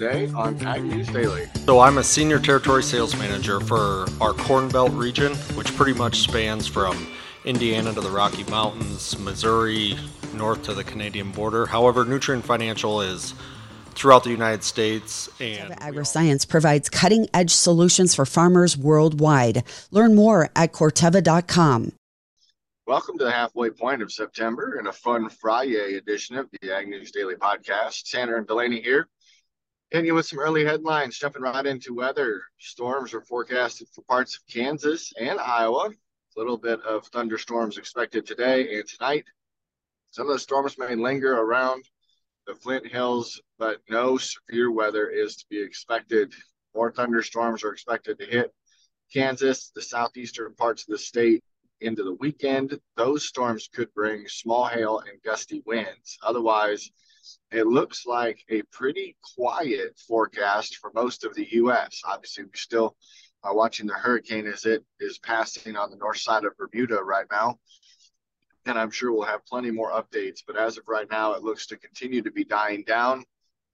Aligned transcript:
today 0.00 0.32
on 0.34 0.58
Ag 0.66 0.82
News 0.82 1.08
Daily. 1.08 1.46
So, 1.66 1.80
I'm 1.80 1.98
a 1.98 2.04
senior 2.04 2.38
territory 2.38 2.82
sales 2.82 3.14
manager 3.16 3.60
for 3.60 4.06
our 4.20 4.32
Corn 4.32 4.70
Belt 4.70 4.92
region, 4.92 5.34
which 5.54 5.76
pretty 5.76 5.92
much 5.92 6.20
spans 6.20 6.66
from 6.66 7.06
Indiana 7.44 7.92
to 7.92 8.00
the 8.00 8.10
Rocky 8.10 8.44
Mountains, 8.44 9.18
Missouri, 9.18 9.98
north 10.34 10.62
to 10.64 10.72
the 10.72 10.84
Canadian 10.84 11.30
border. 11.32 11.66
However, 11.66 12.06
Nutrien 12.06 12.42
Financial 12.42 13.02
is 13.02 13.34
throughout 13.90 14.24
the 14.24 14.30
United 14.30 14.64
States 14.64 15.28
and 15.38 15.74
AgriScience 15.80 16.48
provides 16.48 16.88
cutting 16.88 17.26
edge 17.34 17.50
solutions 17.50 18.14
for 18.14 18.24
farmers 18.24 18.78
worldwide. 18.78 19.64
Learn 19.90 20.14
more 20.14 20.48
at 20.56 20.72
Corteva.com. 20.72 21.92
Welcome 22.86 23.18
to 23.18 23.24
the 23.24 23.30
halfway 23.30 23.68
point 23.68 24.00
of 24.00 24.10
September 24.10 24.78
and 24.78 24.88
a 24.88 24.92
fun 24.92 25.28
Friday 25.28 25.96
edition 25.96 26.36
of 26.36 26.48
the 26.50 26.74
Ag 26.74 26.88
News 26.88 27.10
Daily 27.12 27.34
Podcast. 27.34 28.10
Tanner 28.10 28.36
and 28.36 28.46
Delaney 28.46 28.80
here. 28.80 29.06
Hitting 29.90 30.06
you 30.06 30.14
with 30.14 30.26
some 30.26 30.38
early 30.38 30.64
headlines, 30.64 31.18
jumping 31.18 31.42
right 31.42 31.66
into 31.66 31.94
weather. 31.94 32.42
Storms 32.58 33.12
are 33.12 33.22
forecasted 33.22 33.88
for 33.92 34.02
parts 34.02 34.36
of 34.36 34.46
Kansas 34.46 35.12
and 35.18 35.40
Iowa. 35.40 35.90
A 35.90 36.38
little 36.38 36.56
bit 36.56 36.80
of 36.82 37.06
thunderstorms 37.08 37.76
expected 37.76 38.24
today 38.24 38.78
and 38.78 38.86
tonight. 38.86 39.24
Some 40.12 40.28
of 40.28 40.32
the 40.32 40.38
storms 40.38 40.78
may 40.78 40.94
linger 40.94 41.32
around 41.32 41.84
the 42.46 42.54
Flint 42.54 42.86
Hills, 42.86 43.40
but 43.58 43.78
no 43.88 44.16
severe 44.16 44.70
weather 44.70 45.08
is 45.08 45.34
to 45.38 45.46
be 45.50 45.60
expected. 45.60 46.32
More 46.72 46.92
thunderstorms 46.92 47.64
are 47.64 47.72
expected 47.72 48.16
to 48.20 48.26
hit 48.26 48.54
Kansas, 49.12 49.72
the 49.74 49.82
southeastern 49.82 50.54
parts 50.54 50.82
of 50.82 50.92
the 50.92 50.98
state, 50.98 51.42
into 51.80 52.04
the 52.04 52.14
weekend, 52.14 52.78
those 52.96 53.26
storms 53.26 53.68
could 53.72 53.92
bring 53.94 54.28
small 54.28 54.66
hail 54.66 55.00
and 55.00 55.20
gusty 55.22 55.62
winds. 55.66 56.16
Otherwise, 56.22 56.90
it 57.50 57.66
looks 57.66 58.06
like 58.06 58.44
a 58.48 58.62
pretty 58.72 59.16
quiet 59.36 59.98
forecast 60.06 60.76
for 60.76 60.90
most 60.94 61.24
of 61.24 61.34
the 61.34 61.46
U.S. 61.52 62.02
Obviously, 62.04 62.44
we're 62.44 62.50
still 62.54 62.96
are 63.42 63.54
watching 63.54 63.86
the 63.86 63.94
hurricane 63.94 64.46
as 64.46 64.64
it 64.64 64.84
is 64.98 65.18
passing 65.18 65.76
on 65.76 65.90
the 65.90 65.96
north 65.96 66.18
side 66.18 66.44
of 66.44 66.56
Bermuda 66.56 66.96
right 67.02 67.26
now. 67.30 67.58
And 68.66 68.78
I'm 68.78 68.90
sure 68.90 69.12
we'll 69.12 69.22
have 69.22 69.46
plenty 69.46 69.70
more 69.70 69.90
updates. 69.90 70.40
But 70.46 70.56
as 70.56 70.76
of 70.76 70.84
right 70.86 71.10
now, 71.10 71.32
it 71.32 71.42
looks 71.42 71.66
to 71.68 71.76
continue 71.76 72.22
to 72.22 72.30
be 72.30 72.44
dying 72.44 72.84
down. 72.86 73.24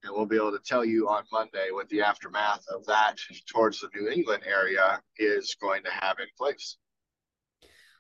And 0.04 0.14
we'll 0.14 0.26
be 0.26 0.36
able 0.36 0.52
to 0.52 0.60
tell 0.64 0.84
you 0.84 1.08
on 1.08 1.24
Monday 1.32 1.70
what 1.72 1.88
the 1.88 2.02
aftermath 2.02 2.64
of 2.72 2.86
that 2.86 3.16
towards 3.52 3.80
the 3.80 3.90
New 3.94 4.08
England 4.08 4.44
area 4.46 5.02
is 5.18 5.56
going 5.60 5.82
to 5.82 5.90
have 5.90 6.18
in 6.20 6.26
place. 6.38 6.76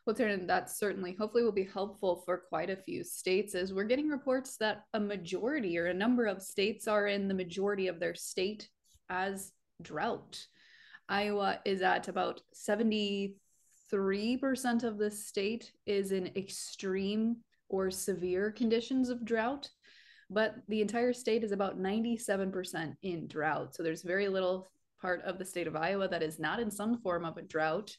Well, 0.06 0.14
Taryn, 0.14 0.46
that's 0.46 0.78
certainly 0.78 1.16
hopefully 1.18 1.42
will 1.42 1.50
be 1.50 1.64
helpful 1.64 2.22
for 2.24 2.44
quite 2.48 2.70
a 2.70 2.76
few 2.76 3.02
states 3.02 3.56
as 3.56 3.74
we're 3.74 3.82
getting 3.82 4.08
reports 4.08 4.56
that 4.58 4.84
a 4.94 5.00
majority 5.00 5.76
or 5.78 5.86
a 5.86 5.94
number 5.94 6.26
of 6.26 6.40
states 6.40 6.86
are 6.86 7.08
in 7.08 7.26
the 7.26 7.34
majority 7.34 7.88
of 7.88 7.98
their 7.98 8.14
state 8.14 8.68
as 9.10 9.50
drought. 9.82 10.46
Iowa 11.08 11.58
is 11.64 11.82
at 11.82 12.06
about 12.06 12.40
73% 12.54 13.34
of 14.84 14.96
the 14.96 15.10
state 15.10 15.72
is 15.86 16.12
in 16.12 16.28
extreme 16.36 17.38
or 17.68 17.90
severe 17.90 18.52
conditions 18.52 19.08
of 19.08 19.24
drought, 19.24 19.68
but 20.30 20.54
the 20.68 20.82
entire 20.82 21.12
state 21.12 21.42
is 21.42 21.50
about 21.50 21.80
97% 21.80 22.94
in 23.02 23.26
drought. 23.26 23.74
So 23.74 23.82
there's 23.82 24.02
very 24.02 24.28
little 24.28 24.68
part 25.00 25.22
of 25.22 25.40
the 25.40 25.44
state 25.44 25.66
of 25.66 25.74
Iowa 25.74 26.06
that 26.06 26.22
is 26.22 26.38
not 26.38 26.60
in 26.60 26.70
some 26.70 26.98
form 26.98 27.24
of 27.24 27.38
a 27.38 27.42
drought. 27.42 27.96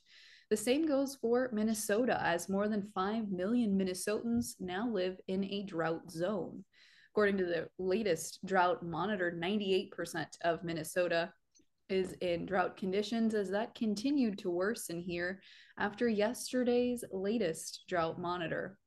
The 0.50 0.58
same 0.58 0.88
goes 0.88 1.16
for 1.16 1.50
Minnesota, 1.52 2.22
as 2.24 2.48
more 2.48 2.70
than 2.70 2.90
5 2.96 3.32
million 3.32 3.78
Minnesotans 3.78 4.56
now 4.62 4.88
live 4.88 5.20
in 5.28 5.44
a 5.44 5.64
drought 5.64 6.10
zone. 6.10 6.64
According 7.12 7.38
to 7.38 7.46
the 7.46 7.68
latest 7.78 8.40
drought 8.46 8.82
monitor, 8.82 9.32
98% 9.38 10.26
of 10.46 10.64
Minnesota 10.64 11.34
is 11.90 12.14
in 12.22 12.46
drought 12.46 12.78
conditions 12.78 13.34
as 13.34 13.50
that 13.50 13.76
continued 13.76 14.38
to 14.38 14.50
worsen 14.50 15.02
here 15.02 15.42
after 15.78 16.08
yesterday's 16.08 17.04
latest 17.12 17.84
drought 17.90 18.20
monitor. 18.20 18.78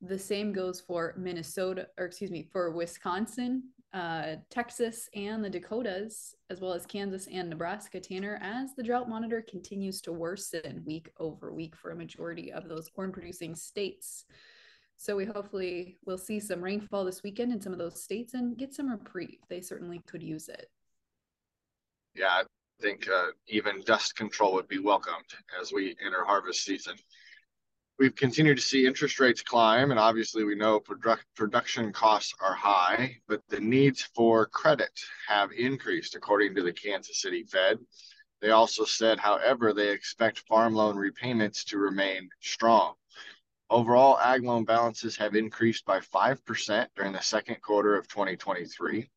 The 0.00 0.18
same 0.18 0.52
goes 0.52 0.80
for 0.80 1.14
Minnesota, 1.16 1.86
or 1.98 2.06
excuse 2.06 2.30
me, 2.30 2.48
for 2.50 2.72
Wisconsin, 2.72 3.62
uh, 3.92 4.36
Texas 4.50 5.08
and 5.14 5.44
the 5.44 5.50
Dakotas, 5.50 6.34
as 6.48 6.60
well 6.60 6.72
as 6.72 6.86
Kansas 6.86 7.26
and 7.30 7.50
Nebraska, 7.50 7.98
Tanner, 7.98 8.38
as 8.40 8.74
the 8.74 8.82
drought 8.82 9.08
monitor 9.08 9.44
continues 9.48 10.00
to 10.02 10.12
worsen 10.12 10.82
week 10.86 11.10
over 11.18 11.52
week 11.52 11.74
for 11.74 11.90
a 11.90 11.96
majority 11.96 12.52
of 12.52 12.68
those 12.68 12.88
corn 12.88 13.10
producing 13.10 13.54
states. 13.54 14.24
So 14.96 15.16
we 15.16 15.24
hopefully 15.24 15.98
will 16.04 16.18
see 16.18 16.38
some 16.38 16.60
rainfall 16.60 17.04
this 17.04 17.22
weekend 17.22 17.52
in 17.52 17.60
some 17.60 17.72
of 17.72 17.78
those 17.78 18.02
states 18.02 18.34
and 18.34 18.56
get 18.56 18.74
some 18.74 18.90
reprieve. 18.90 19.38
They 19.48 19.60
certainly 19.60 20.02
could 20.06 20.22
use 20.22 20.48
it. 20.48 20.68
Yeah, 22.14 22.28
I 22.28 22.42
think 22.80 23.08
uh, 23.08 23.28
even 23.48 23.82
dust 23.86 24.14
control 24.14 24.52
would 24.54 24.68
be 24.68 24.78
welcomed 24.78 25.24
as 25.60 25.72
we 25.72 25.96
enter 26.04 26.24
harvest 26.24 26.64
season 26.64 26.96
we've 28.00 28.16
continued 28.16 28.56
to 28.56 28.62
see 28.62 28.86
interest 28.86 29.20
rates 29.20 29.42
climb, 29.42 29.90
and 29.90 30.00
obviously 30.00 30.42
we 30.42 30.54
know 30.54 30.80
produ- 30.80 31.18
production 31.36 31.92
costs 31.92 32.32
are 32.40 32.54
high, 32.54 33.14
but 33.28 33.42
the 33.50 33.60
needs 33.60 34.00
for 34.16 34.46
credit 34.46 34.90
have 35.28 35.52
increased, 35.52 36.14
according 36.14 36.54
to 36.54 36.62
the 36.62 36.72
Kansas 36.72 37.20
City 37.20 37.44
Fed. 37.44 37.78
They 38.40 38.52
also 38.52 38.86
said, 38.86 39.18
however, 39.18 39.74
they 39.74 39.90
expect 39.90 40.48
farm 40.48 40.74
loan 40.74 40.96
repayments 40.96 41.62
to 41.64 41.78
remain 41.78 42.30
strong. 42.40 42.94
Overall, 43.68 44.18
ag 44.18 44.44
loan 44.44 44.64
balances 44.64 45.14
have 45.18 45.34
increased 45.34 45.84
by 45.84 46.00
5% 46.00 46.86
during 46.96 47.12
the 47.12 47.20
second 47.20 47.60
quarter 47.60 47.96
of 47.96 48.08
2023. 48.08 49.10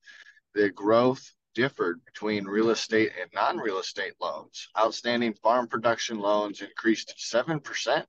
The 0.55 0.69
growth 0.72 1.33
differed 1.55 2.03
between 2.03 2.43
real 2.43 2.69
estate 2.69 3.13
and 3.19 3.29
non 3.33 3.59
real 3.59 3.79
estate 3.79 4.16
loans. 4.19 4.67
Outstanding 4.77 5.35
farm 5.35 5.69
production 5.69 6.19
loans 6.19 6.61
increased 6.61 7.13
7% 7.17 8.03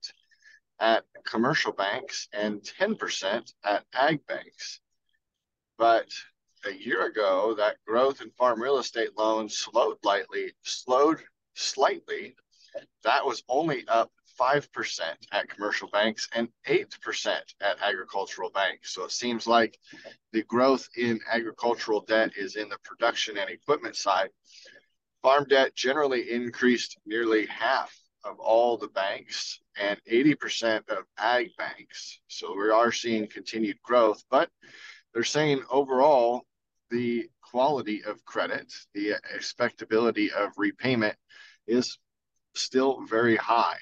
at 0.79 1.05
commercial 1.25 1.71
banks 1.71 2.27
and 2.33 2.61
10% 2.61 3.53
at 3.63 3.85
ag 3.93 4.25
banks. 4.27 4.79
But 5.77 6.07
a 6.65 6.71
year 6.71 7.05
ago, 7.05 7.55
that 7.57 7.77
growth 7.85 8.21
in 8.21 8.31
farm 8.31 8.61
real 8.61 8.77
estate 8.77 9.17
loans 9.17 9.57
slowed 9.57 9.97
lightly, 10.03 10.53
slowed 10.63 11.21
slightly. 11.53 12.35
That 13.03 13.25
was 13.25 13.43
only 13.47 13.87
up 13.87 14.11
5% 14.39 14.99
at 15.31 15.49
commercial 15.49 15.87
banks 15.89 16.27
and 16.33 16.49
8% 16.67 17.27
at 17.61 17.81
agricultural 17.81 18.49
banks. 18.49 18.93
So 18.93 19.05
it 19.05 19.11
seems 19.11 19.47
like 19.47 19.79
the 20.33 20.43
growth 20.43 20.87
in 20.97 21.19
agricultural 21.31 22.01
debt 22.01 22.31
is 22.35 22.55
in 22.55 22.67
the 22.69 22.77
production 22.83 23.37
and 23.37 23.49
equipment 23.49 23.95
side. 23.95 24.29
Farm 25.21 25.45
debt 25.49 25.75
generally 25.75 26.31
increased 26.31 26.97
nearly 27.05 27.45
half 27.45 27.95
of 28.23 28.39
all 28.39 28.77
the 28.77 28.89
banks 28.89 29.59
and 29.79 29.99
80% 30.11 30.89
of 30.89 31.05
ag 31.17 31.49
banks. 31.57 32.19
So 32.27 32.55
we 32.55 32.69
are 32.69 32.91
seeing 32.91 33.27
continued 33.27 33.77
growth, 33.83 34.23
but 34.29 34.49
they're 35.13 35.23
saying 35.23 35.63
overall 35.69 36.43
the 36.89 37.29
quality 37.41 38.03
of 38.03 38.23
credit, 38.25 38.71
the 38.93 39.15
expectability 39.35 40.31
of 40.31 40.51
repayment 40.57 41.15
is 41.67 41.97
still 42.53 43.05
very 43.05 43.35
high. 43.35 43.77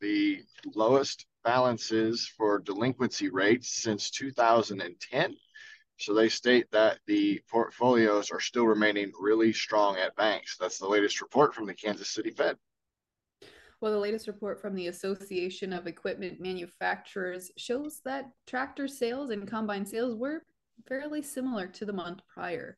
The 0.00 0.42
lowest 0.74 1.26
balances 1.44 2.30
for 2.36 2.58
delinquency 2.58 3.30
rates 3.30 3.82
since 3.82 4.10
2010. 4.10 5.36
So 5.98 6.14
they 6.14 6.28
state 6.28 6.70
that 6.70 6.98
the 7.06 7.40
portfolios 7.50 8.30
are 8.30 8.40
still 8.40 8.66
remaining 8.66 9.12
really 9.18 9.52
strong 9.52 9.96
at 9.96 10.14
banks. 10.14 10.56
That's 10.58 10.78
the 10.78 10.88
latest 10.88 11.20
report 11.20 11.54
from 11.54 11.66
the 11.66 11.74
Kansas 11.74 12.10
City 12.10 12.30
Fed. 12.30 12.56
Well, 13.80 13.92
the 13.92 13.98
latest 13.98 14.26
report 14.26 14.60
from 14.60 14.74
the 14.74 14.88
Association 14.88 15.72
of 15.72 15.86
Equipment 15.86 16.40
Manufacturers 16.40 17.52
shows 17.56 18.00
that 18.04 18.24
tractor 18.44 18.88
sales 18.88 19.30
and 19.30 19.46
combine 19.46 19.86
sales 19.86 20.16
were 20.16 20.42
fairly 20.88 21.22
similar 21.22 21.68
to 21.68 21.84
the 21.84 21.92
month 21.92 22.20
prior. 22.26 22.76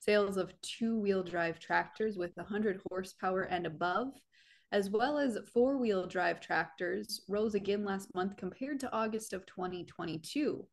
Sales 0.00 0.36
of 0.36 0.52
two 0.60 0.98
wheel 0.98 1.22
drive 1.22 1.58
tractors 1.58 2.18
with 2.18 2.36
100 2.36 2.82
horsepower 2.90 3.42
and 3.44 3.64
above, 3.66 4.08
as 4.70 4.90
well 4.90 5.16
as 5.16 5.38
four 5.54 5.78
wheel 5.78 6.06
drive 6.06 6.40
tractors, 6.40 7.22
rose 7.26 7.54
again 7.54 7.82
last 7.82 8.14
month 8.14 8.36
compared 8.36 8.80
to 8.80 8.92
August 8.92 9.32
of 9.32 9.46
2022. 9.46 10.66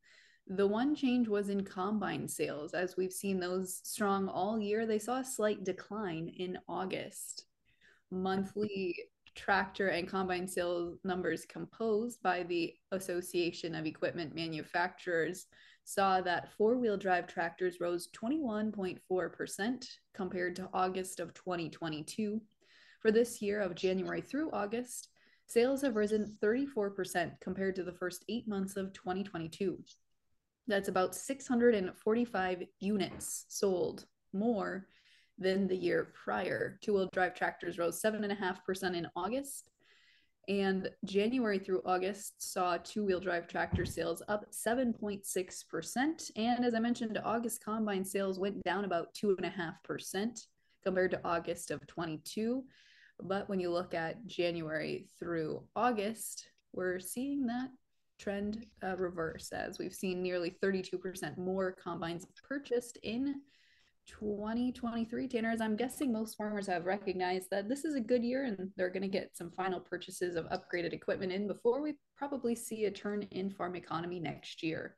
The 0.47 0.67
one 0.67 0.95
change 0.95 1.29
was 1.29 1.47
in 1.47 1.63
combine 1.63 2.27
sales. 2.27 2.73
As 2.73 2.97
we've 2.97 3.13
seen 3.13 3.39
those 3.39 3.79
strong 3.85 4.27
all 4.27 4.59
year, 4.59 4.85
they 4.85 4.99
saw 4.99 5.19
a 5.19 5.23
slight 5.23 5.63
decline 5.63 6.27
in 6.27 6.57
August. 6.67 7.45
Monthly 8.09 8.95
tractor 9.35 9.87
and 9.89 10.07
combine 10.07 10.47
sales 10.47 10.97
numbers 11.03 11.45
composed 11.45 12.21
by 12.21 12.43
the 12.43 12.73
Association 12.91 13.75
of 13.75 13.85
Equipment 13.85 14.35
Manufacturers 14.35 15.47
saw 15.83 16.21
that 16.21 16.51
four 16.53 16.77
wheel 16.77 16.97
drive 16.97 17.27
tractors 17.27 17.79
rose 17.79 18.09
21.4% 18.13 19.85
compared 20.13 20.55
to 20.55 20.69
August 20.73 21.19
of 21.19 21.33
2022. 21.33 22.41
For 23.01 23.11
this 23.11 23.41
year 23.41 23.61
of 23.61 23.75
January 23.75 24.21
through 24.21 24.51
August, 24.51 25.09
sales 25.47 25.81
have 25.81 25.95
risen 25.95 26.37
34% 26.41 27.39
compared 27.41 27.75
to 27.75 27.83
the 27.83 27.93
first 27.93 28.23
eight 28.29 28.47
months 28.47 28.77
of 28.77 28.93
2022. 28.93 29.83
That's 30.67 30.87
about 30.87 31.15
645 31.15 32.63
units 32.79 33.45
sold 33.49 34.05
more 34.33 34.87
than 35.41 35.67
the 35.67 35.75
year 35.75 36.13
prior. 36.23 36.77
Two 36.81 36.93
wheel 36.93 37.09
drive 37.11 37.35
tractors 37.35 37.77
rose 37.77 38.01
7.5% 38.01 38.95
in 38.95 39.07
August. 39.15 39.69
And 40.47 40.89
January 41.05 41.59
through 41.59 41.81
August 41.85 42.51
saw 42.53 42.77
two 42.77 43.05
wheel 43.05 43.19
drive 43.19 43.47
tractor 43.47 43.85
sales 43.85 44.21
up 44.27 44.45
7.6%. 44.51 46.31
And 46.35 46.65
as 46.65 46.73
I 46.73 46.79
mentioned, 46.79 47.19
August 47.23 47.63
combine 47.63 48.05
sales 48.05 48.39
went 48.39 48.63
down 48.63 48.85
about 48.85 49.13
2.5% 49.13 50.39
compared 50.83 51.11
to 51.11 51.21
August 51.23 51.71
of 51.71 51.85
22. 51.87 52.63
But 53.23 53.47
when 53.49 53.59
you 53.59 53.69
look 53.69 53.93
at 53.93 54.25
January 54.25 55.07
through 55.19 55.63
August, 55.75 56.47
we're 56.73 56.99
seeing 56.99 57.45
that 57.47 57.69
trend 58.19 58.65
uh, 58.83 58.95
reverse 58.97 59.51
as 59.51 59.79
we've 59.79 59.93
seen 59.93 60.21
nearly 60.21 60.55
32% 60.63 61.37
more 61.37 61.71
combines 61.71 62.25
purchased 62.47 62.97
in 63.03 63.41
2023 64.07 65.27
Tanner 65.27 65.51
as 65.51 65.61
I'm 65.61 65.75
guessing 65.75 66.11
most 66.11 66.37
farmers 66.37 66.67
have 66.67 66.85
recognized 66.85 67.49
that 67.51 67.69
this 67.69 67.85
is 67.85 67.95
a 67.95 68.01
good 68.01 68.23
year 68.23 68.45
and 68.45 68.71
they're 68.75 68.89
going 68.89 69.01
to 69.03 69.07
get 69.07 69.35
some 69.35 69.51
final 69.51 69.79
purchases 69.79 70.35
of 70.35 70.45
upgraded 70.45 70.93
equipment 70.93 71.31
in 71.31 71.47
before 71.47 71.81
we 71.81 71.93
probably 72.17 72.55
see 72.55 72.85
a 72.85 72.91
turn 72.91 73.23
in 73.31 73.49
farm 73.49 73.75
economy 73.75 74.19
next 74.19 74.63
year. 74.63 74.95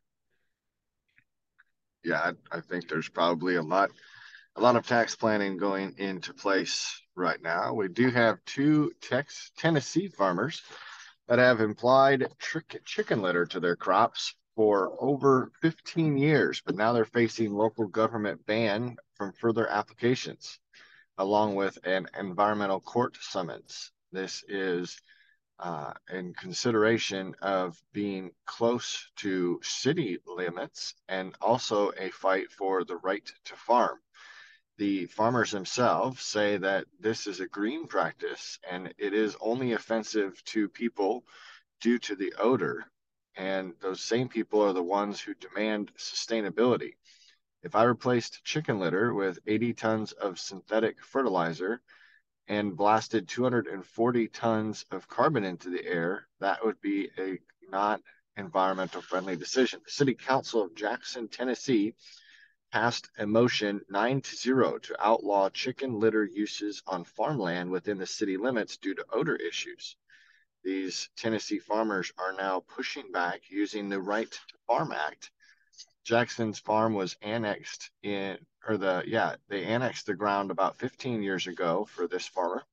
Yeah, 2.03 2.31
I, 2.51 2.57
I 2.57 2.61
think 2.61 2.88
there's 2.88 3.09
probably 3.09 3.55
a 3.55 3.61
lot 3.61 3.91
a 4.55 4.61
lot 4.61 4.75
of 4.75 4.85
tax 4.85 5.15
planning 5.15 5.57
going 5.57 5.95
into 5.97 6.33
place 6.33 7.01
right 7.15 7.41
now. 7.41 7.73
We 7.73 7.88
do 7.88 8.11
have 8.11 8.38
two 8.45 8.91
Tex 9.01 9.51
Tennessee 9.57 10.09
farmers 10.09 10.61
that 11.27 11.39
have 11.39 11.59
implied 11.59 12.27
chicken 12.85 13.21
litter 13.21 13.45
to 13.47 13.59
their 13.59 13.75
crops 13.75 14.35
for 14.55 14.95
over 15.00 15.51
15 15.61 16.17
years, 16.17 16.61
but 16.65 16.75
now 16.75 16.94
they're 16.94 17.05
facing 17.05 17.53
local 17.53 17.88
government 17.88 18.45
ban 18.45 18.97
from 19.15 19.33
further 19.33 19.67
applications, 19.67 20.59
along 21.17 21.55
with 21.55 21.77
an 21.83 22.07
environmental 22.17 22.79
court 22.79 23.17
summons. 23.19 23.91
This 24.11 24.44
is 24.47 25.01
uh, 25.59 25.94
in 26.11 26.33
consideration 26.33 27.35
of 27.41 27.81
being 27.94 28.31
close 28.45 29.09
to 29.15 29.59
city 29.63 30.19
limits 30.27 30.95
and 31.07 31.35
also 31.41 31.91
a 31.97 32.09
fight 32.09 32.51
for 32.51 32.83
the 32.83 32.97
right 32.97 33.31
to 33.45 33.56
farm. 33.56 33.99
The 34.77 35.06
farmers 35.06 35.51
themselves 35.51 36.23
say 36.23 36.57
that 36.57 36.85
this 36.99 37.27
is 37.27 37.39
a 37.39 37.47
green 37.47 37.88
practice 37.88 38.59
and 38.69 38.94
it 38.97 39.13
is 39.13 39.38
only 39.39 39.73
offensive 39.73 40.44
to 40.45 40.67
people 40.67 41.23
due 41.79 41.99
to 41.99 42.15
the 42.15 42.33
odor 42.39 42.85
and 43.35 43.74
those 43.80 44.01
same 44.01 44.30
people 44.30 44.62
are 44.62 44.74
the 44.74 44.83
ones 44.83 45.19
who 45.19 45.33
demand 45.33 45.91
sustainability. 45.95 46.95
If 47.63 47.75
I 47.75 47.83
replaced 47.83 48.44
chicken 48.44 48.80
litter 48.80 49.13
with 49.13 49.39
80 49.47 49.74
tons 49.74 50.12
of 50.12 50.39
synthetic 50.39 51.03
fertilizer 51.03 51.81
and 52.47 52.75
blasted 52.75 53.27
240 53.27 54.27
tons 54.27 54.85
of 54.91 55.07
carbon 55.07 55.44
into 55.44 55.69
the 55.69 55.85
air, 55.85 56.27
that 56.39 56.63
would 56.63 56.80
be 56.81 57.09
a 57.18 57.39
not 57.69 58.01
environmental 58.35 59.01
friendly 59.01 59.35
decision. 59.35 59.81
The 59.85 59.91
City 59.91 60.13
Council 60.13 60.62
of 60.62 60.75
Jackson, 60.75 61.27
Tennessee 61.27 61.95
passed 62.71 63.09
a 63.18 63.25
motion 63.25 63.81
9 63.89 64.21
to 64.21 64.35
0 64.35 64.80
to 64.80 65.06
outlaw 65.06 65.50
chicken 65.50 66.00
litter 66.00 66.25
uses 66.25 66.83
on 66.88 67.03
farmland 67.03 67.71
within 67.71 67.97
the 67.97 68.06
city 68.06 68.35
limits 68.35 68.77
due 68.77 68.95
to 68.95 69.06
odor 69.13 69.35
issues 69.35 69.95
these 70.63 71.10
Tennessee 71.18 71.60
farmers 71.60 72.12
are 72.18 72.33
now 72.33 72.62
pushing 72.62 73.12
back 73.12 73.42
using 73.50 73.89
the 73.89 74.00
Right 74.00 74.31
to 74.31 74.57
Farm 74.68 74.92
Act. 74.92 75.31
Jackson's 76.04 76.60
farm 76.60 76.94
was 76.94 77.18
annexed 77.21 77.92
in, 78.01 78.38
or 78.68 78.77
the, 78.77 79.04
yeah, 79.06 79.36
they 79.50 79.65
annexed 79.65 80.06
the 80.06 80.15
ground 80.15 80.51
about 80.51 80.77
15 80.77 81.21
years 81.21 81.48
ago 81.48 81.86
for 81.86 82.07
this 82.07 82.27
farmer, 82.27 82.63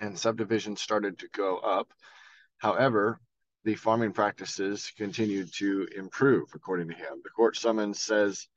and 0.00 0.18
subdivisions 0.18 0.80
started 0.80 1.18
to 1.18 1.28
go 1.28 1.58
up. 1.58 1.92
However, 2.58 3.20
the 3.64 3.74
farming 3.76 4.12
practices 4.12 4.92
continued 4.96 5.52
to 5.54 5.86
improve, 5.96 6.48
according 6.54 6.88
to 6.88 6.94
him. 6.94 7.20
The 7.22 7.30
court 7.30 7.56
summons 7.56 8.00
says 8.00 8.48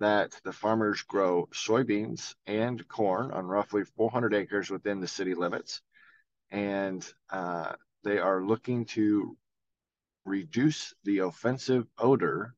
that 0.00 0.38
the 0.44 0.52
farmers 0.52 1.02
grow 1.02 1.48
soybeans 1.52 2.34
and 2.46 2.86
corn 2.88 3.30
on 3.30 3.46
roughly 3.46 3.84
400 3.84 4.34
acres 4.34 4.70
within 4.70 5.00
the 5.00 5.08
city 5.08 5.34
limits. 5.34 5.82
And 6.50 7.06
uh, 7.30 7.74
they 8.04 8.18
are 8.18 8.44
looking 8.44 8.84
to 8.84 9.36
reduce 10.24 10.94
the 11.04 11.18
offensive 11.18 11.86
odor 11.98 12.54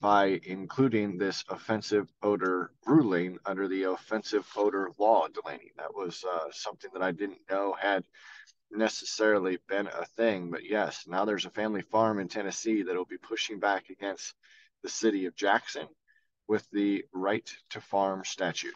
by 0.00 0.40
including 0.44 1.18
this 1.18 1.44
offensive 1.48 2.08
odor 2.22 2.70
ruling 2.86 3.38
under 3.44 3.66
the 3.66 3.82
offensive 3.82 4.46
odor 4.56 4.90
law, 4.98 5.26
Delaney. 5.28 5.72
That 5.76 5.94
was 5.94 6.24
uh, 6.24 6.48
something 6.52 6.90
that 6.92 7.02
I 7.02 7.10
didn't 7.10 7.40
know 7.50 7.74
had 7.78 8.04
necessarily 8.70 9.58
been 9.68 9.88
a 9.88 10.04
thing. 10.04 10.50
But 10.50 10.64
yes, 10.64 11.04
now 11.08 11.24
there's 11.24 11.46
a 11.46 11.50
family 11.50 11.82
farm 11.82 12.20
in 12.20 12.28
Tennessee 12.28 12.82
that 12.82 12.94
will 12.94 13.04
be 13.04 13.18
pushing 13.18 13.58
back 13.58 13.90
against 13.90 14.34
the 14.82 14.88
city 14.88 15.26
of 15.26 15.34
Jackson 15.34 15.88
with 16.46 16.68
the 16.70 17.04
right 17.12 17.50
to 17.70 17.80
farm 17.80 18.22
statute. 18.24 18.74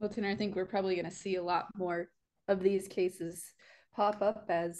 Well, 0.00 0.08
Tanner, 0.08 0.30
I 0.30 0.36
think 0.36 0.56
we're 0.56 0.64
probably 0.64 0.94
going 0.94 1.04
to 1.08 1.14
see 1.14 1.36
a 1.36 1.42
lot 1.42 1.66
more 1.76 2.08
of 2.48 2.62
these 2.62 2.88
cases 2.88 3.52
pop 3.94 4.22
up 4.22 4.46
as 4.48 4.78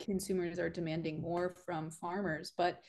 consumers 0.00 0.58
are 0.58 0.70
demanding 0.70 1.20
more 1.20 1.54
from 1.64 1.90
farmers. 1.90 2.52
But 2.56 2.80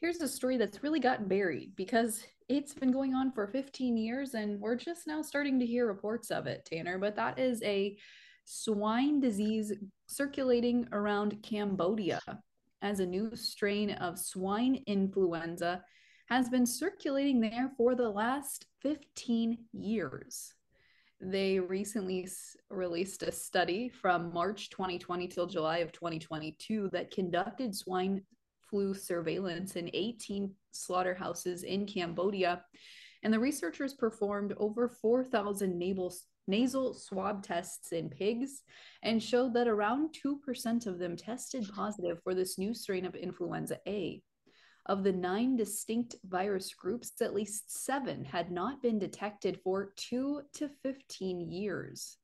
here's 0.00 0.20
a 0.20 0.28
story 0.28 0.56
that's 0.56 0.82
really 0.82 1.00
gotten 1.00 1.28
buried 1.28 1.72
because 1.76 2.24
it's 2.48 2.74
been 2.74 2.92
going 2.92 3.14
on 3.14 3.32
for 3.32 3.46
15 3.46 3.96
years 3.96 4.34
and 4.34 4.60
we're 4.60 4.76
just 4.76 5.06
now 5.06 5.22
starting 5.22 5.58
to 5.60 5.66
hear 5.66 5.86
reports 5.86 6.30
of 6.30 6.46
it, 6.46 6.64
Tanner. 6.64 6.98
But 6.98 7.16
that 7.16 7.38
is 7.38 7.62
a 7.62 7.96
swine 8.44 9.20
disease 9.20 9.72
circulating 10.06 10.88
around 10.92 11.42
Cambodia 11.42 12.20
as 12.82 12.98
a 13.00 13.06
new 13.06 13.34
strain 13.34 13.92
of 13.92 14.18
swine 14.18 14.82
influenza 14.86 15.82
has 16.26 16.48
been 16.48 16.66
circulating 16.66 17.40
there 17.40 17.70
for 17.76 17.94
the 17.94 18.08
last 18.08 18.66
15 18.82 19.58
years 19.72 20.52
they 21.22 21.60
recently 21.60 22.28
released 22.68 23.22
a 23.22 23.30
study 23.30 23.88
from 23.88 24.32
March 24.34 24.70
2020 24.70 25.28
till 25.28 25.46
July 25.46 25.78
of 25.78 25.92
2022 25.92 26.90
that 26.92 27.12
conducted 27.12 27.74
swine 27.74 28.22
flu 28.68 28.92
surveillance 28.92 29.76
in 29.76 29.88
18 29.94 30.52
slaughterhouses 30.72 31.62
in 31.62 31.86
Cambodia. 31.86 32.64
And 33.22 33.32
the 33.32 33.38
researchers 33.38 33.94
performed 33.94 34.54
over 34.56 34.88
4,000 34.88 35.78
nasal, 35.78 36.12
nasal 36.48 36.92
swab 36.92 37.44
tests 37.44 37.92
in 37.92 38.08
pigs 38.08 38.62
and 39.04 39.22
showed 39.22 39.54
that 39.54 39.68
around 39.68 40.16
2% 40.26 40.86
of 40.88 40.98
them 40.98 41.16
tested 41.16 41.70
positive 41.72 42.18
for 42.24 42.34
this 42.34 42.58
new 42.58 42.74
strain 42.74 43.06
of 43.06 43.14
influenza 43.14 43.78
A. 43.86 44.20
Of 44.86 45.04
the 45.04 45.12
nine 45.12 45.56
distinct 45.56 46.16
virus 46.24 46.74
groups, 46.74 47.12
at 47.20 47.34
least 47.34 47.84
seven 47.84 48.24
had 48.24 48.50
not 48.50 48.82
been 48.82 48.98
detected 48.98 49.60
for 49.62 49.92
two 49.96 50.42
to 50.54 50.68
15 50.82 51.40
years. 51.40 52.16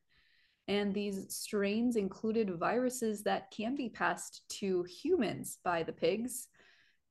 And 0.66 0.92
these 0.92 1.34
strains 1.34 1.96
included 1.96 2.58
viruses 2.58 3.22
that 3.22 3.50
can 3.50 3.74
be 3.74 3.88
passed 3.88 4.42
to 4.60 4.82
humans 4.84 5.58
by 5.64 5.82
the 5.82 5.92
pigs 5.92 6.48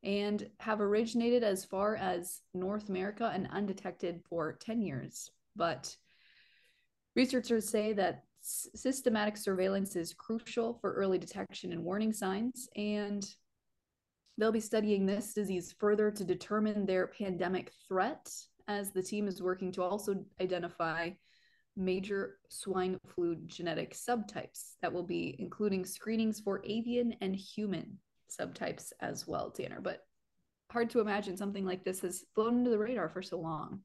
and 0.04 0.48
have 0.60 0.80
originated 0.80 1.44
as 1.44 1.66
far 1.66 1.96
as 1.96 2.42
North 2.54 2.90
America 2.90 3.32
and 3.34 3.48
undetected 3.52 4.22
for 4.30 4.58
10 4.62 4.82
years. 4.82 5.32
But 5.56 5.96
researchers 7.16 7.68
say 7.68 7.94
that 7.94 8.26
systematic 8.42 9.38
surveillance 9.38 9.96
is 9.96 10.14
crucial 10.14 10.78
for 10.80 10.94
early 10.94 11.18
detection 11.18 11.72
and 11.72 11.84
warning 11.84 12.14
signs. 12.14 12.70
And 12.76 13.26
They'll 14.38 14.52
be 14.52 14.60
studying 14.60 15.06
this 15.06 15.34
disease 15.34 15.74
further 15.80 16.12
to 16.12 16.24
determine 16.24 16.86
their 16.86 17.08
pandemic 17.08 17.72
threat 17.88 18.32
as 18.68 18.92
the 18.92 19.02
team 19.02 19.28
is 19.28 19.42
working 19.42 19.72
to 19.74 19.84
also 19.84 20.24
identify 20.40 21.10
major 21.76 22.38
swine 22.50 23.00
flu 23.16 23.36
genetic 23.46 23.94
subtypes 23.94 24.74
that 24.82 24.92
will 24.92 25.04
be 25.04 25.36
including 25.40 25.86
screenings 25.86 26.40
for 26.40 26.62
avian 26.66 27.16
and 27.22 27.36
human 27.36 27.98
subtypes 28.30 28.92
as 29.00 29.28
well, 29.28 29.52
Tanner. 29.52 29.80
But 29.80 30.04
hard 30.72 30.90
to 30.92 31.00
imagine 31.00 31.38
something 31.38 31.66
like 31.66 31.84
this 31.84 32.02
has 32.02 32.26
flown 32.36 32.58
under 32.58 32.70
the 32.70 32.78
radar 32.78 33.10
for 33.10 33.22
so 33.22 33.40
long. 33.40 33.82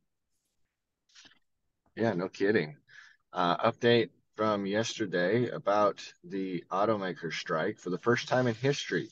Yeah, 1.96 2.14
no 2.14 2.28
kidding. 2.28 2.76
Uh, 3.32 3.70
update 3.70 4.10
from 4.36 4.66
yesterday 4.66 5.48
about 5.50 6.02
the 6.24 6.64
automaker 6.70 7.32
strike. 7.32 7.78
For 7.78 7.90
the 7.90 7.98
first 7.98 8.28
time 8.28 8.46
in 8.46 8.54
history, 8.54 9.08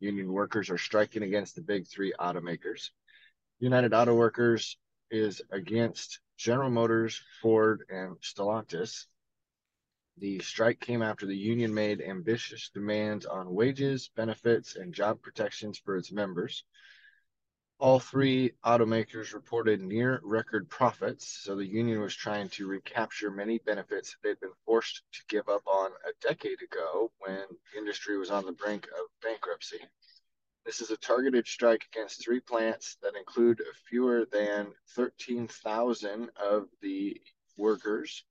Union 0.00 0.32
workers 0.32 0.70
are 0.70 0.78
striking 0.78 1.22
against 1.22 1.54
the 1.54 1.62
big 1.62 1.86
three 1.86 2.12
automakers. 2.20 2.90
United 3.58 3.92
Auto 3.92 4.14
Workers 4.14 4.76
is 5.10 5.42
against 5.50 6.20
General 6.36 6.70
Motors, 6.70 7.20
Ford, 7.42 7.82
and 7.88 8.16
Stellantis. 8.20 9.06
The 10.18 10.38
strike 10.40 10.80
came 10.80 11.02
after 11.02 11.26
the 11.26 11.36
union 11.36 11.72
made 11.74 12.00
ambitious 12.00 12.70
demands 12.70 13.26
on 13.26 13.54
wages, 13.54 14.10
benefits, 14.16 14.76
and 14.76 14.94
job 14.94 15.20
protections 15.22 15.78
for 15.78 15.96
its 15.96 16.12
members. 16.12 16.64
All 17.80 18.00
three 18.00 18.54
automakers 18.64 19.32
reported 19.32 19.80
near 19.80 20.20
record 20.24 20.68
profits, 20.68 21.28
so 21.28 21.54
the 21.54 21.64
union 21.64 22.00
was 22.00 22.12
trying 22.12 22.48
to 22.50 22.66
recapture 22.66 23.30
many 23.30 23.58
benefits 23.58 24.16
they'd 24.20 24.40
been 24.40 24.50
forced 24.64 25.02
to 25.12 25.22
give 25.28 25.48
up 25.48 25.62
on 25.64 25.92
a 26.04 26.12
decade 26.20 26.60
ago 26.60 27.12
when 27.20 27.38
the 27.38 27.78
industry 27.78 28.18
was 28.18 28.32
on 28.32 28.44
the 28.44 28.52
brink 28.52 28.86
of 28.86 29.06
bankruptcy. 29.22 29.78
This 30.66 30.80
is 30.80 30.90
a 30.90 30.96
targeted 30.96 31.46
strike 31.46 31.86
against 31.92 32.20
three 32.20 32.40
plants 32.40 32.96
that 33.00 33.14
include 33.14 33.62
fewer 33.88 34.26
than 34.32 34.74
13,000 34.96 36.30
of 36.36 36.68
the 36.82 37.16
workers. 37.56 38.24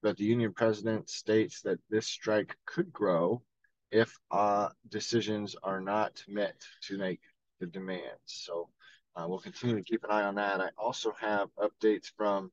But 0.00 0.16
the 0.16 0.24
union 0.24 0.54
president 0.54 1.10
states 1.10 1.60
that 1.60 1.78
this 1.90 2.06
strike 2.06 2.56
could 2.64 2.90
grow 2.90 3.42
if 3.90 4.16
uh, 4.30 4.70
decisions 4.88 5.56
are 5.62 5.82
not 5.82 6.24
met 6.26 6.56
to 6.84 6.96
make 6.96 7.20
the 7.60 7.66
demands. 7.66 8.16
So 8.24 8.70
uh, 9.18 9.26
we'll 9.26 9.40
continue 9.40 9.76
to 9.76 9.82
keep 9.82 10.04
an 10.04 10.10
eye 10.10 10.22
on 10.22 10.36
that. 10.36 10.60
I 10.60 10.68
also 10.78 11.12
have 11.20 11.48
updates 11.56 12.12
from 12.16 12.52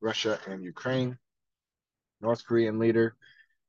Russia 0.00 0.38
and 0.46 0.62
Ukraine. 0.62 1.18
North 2.20 2.44
Korean 2.46 2.78
leader 2.78 3.16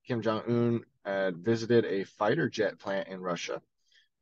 Kim 0.05 0.21
Jong 0.21 0.43
un 0.47 0.85
had 1.05 1.38
visited 1.38 1.85
a 1.85 2.03
fighter 2.03 2.50
jet 2.50 2.77
plant 2.77 3.07
in 3.07 3.21
Russia, 3.21 3.62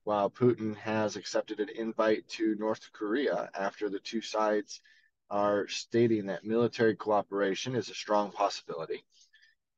while 0.04 0.30
Putin 0.30 0.75
has 0.75 1.16
accepted 1.16 1.60
an 1.60 1.70
invite 1.70 2.28
to 2.28 2.56
North 2.56 2.92
Korea 2.94 3.50
after 3.56 3.90
the 3.90 4.00
two 4.00 4.22
sides 4.22 4.82
are 5.32 5.68
stating 5.68 6.28
that 6.28 6.44
military 6.44 6.96
cooperation 6.96 7.75
is 7.75 7.90
a 7.90 7.96
strong 7.96 8.32
possibility. 8.32 9.04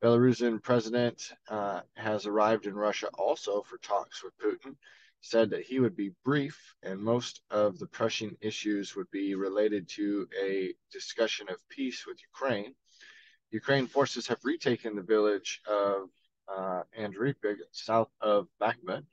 Belarusian 0.03 0.61
president 0.61 1.31
uh, 1.47 1.81
has 1.95 2.25
arrived 2.25 2.65
in 2.65 2.75
Russia 2.75 3.07
also 3.13 3.61
for 3.61 3.77
talks 3.77 4.21
with 4.21 4.37
Putin 4.37 4.75
said 5.23 5.49
that 5.49 5.63
he 5.63 5.79
would 5.79 5.95
be 5.95 6.13
brief 6.25 6.75
and 6.83 6.99
most 6.99 7.41
of 7.49 7.79
the 7.79 7.87
pressing 7.87 8.35
issues 8.41 8.93
would 8.93 9.09
be 9.09 9.35
related 9.35 9.87
to 9.87 10.27
a 10.39 10.73
discussion 10.91 11.47
of 11.49 11.57
peace 11.69 12.05
with 12.05 12.17
Ukraine. 12.21 12.75
Ukraine 13.49 13.87
forces 13.87 14.27
have 14.27 14.43
retaken 14.43 14.95
the 14.95 15.01
village 15.01 15.61
of 15.65 16.09
uh, 16.53 16.83
south 17.71 18.09
of 18.19 18.47
Bakhmut. 18.61 19.05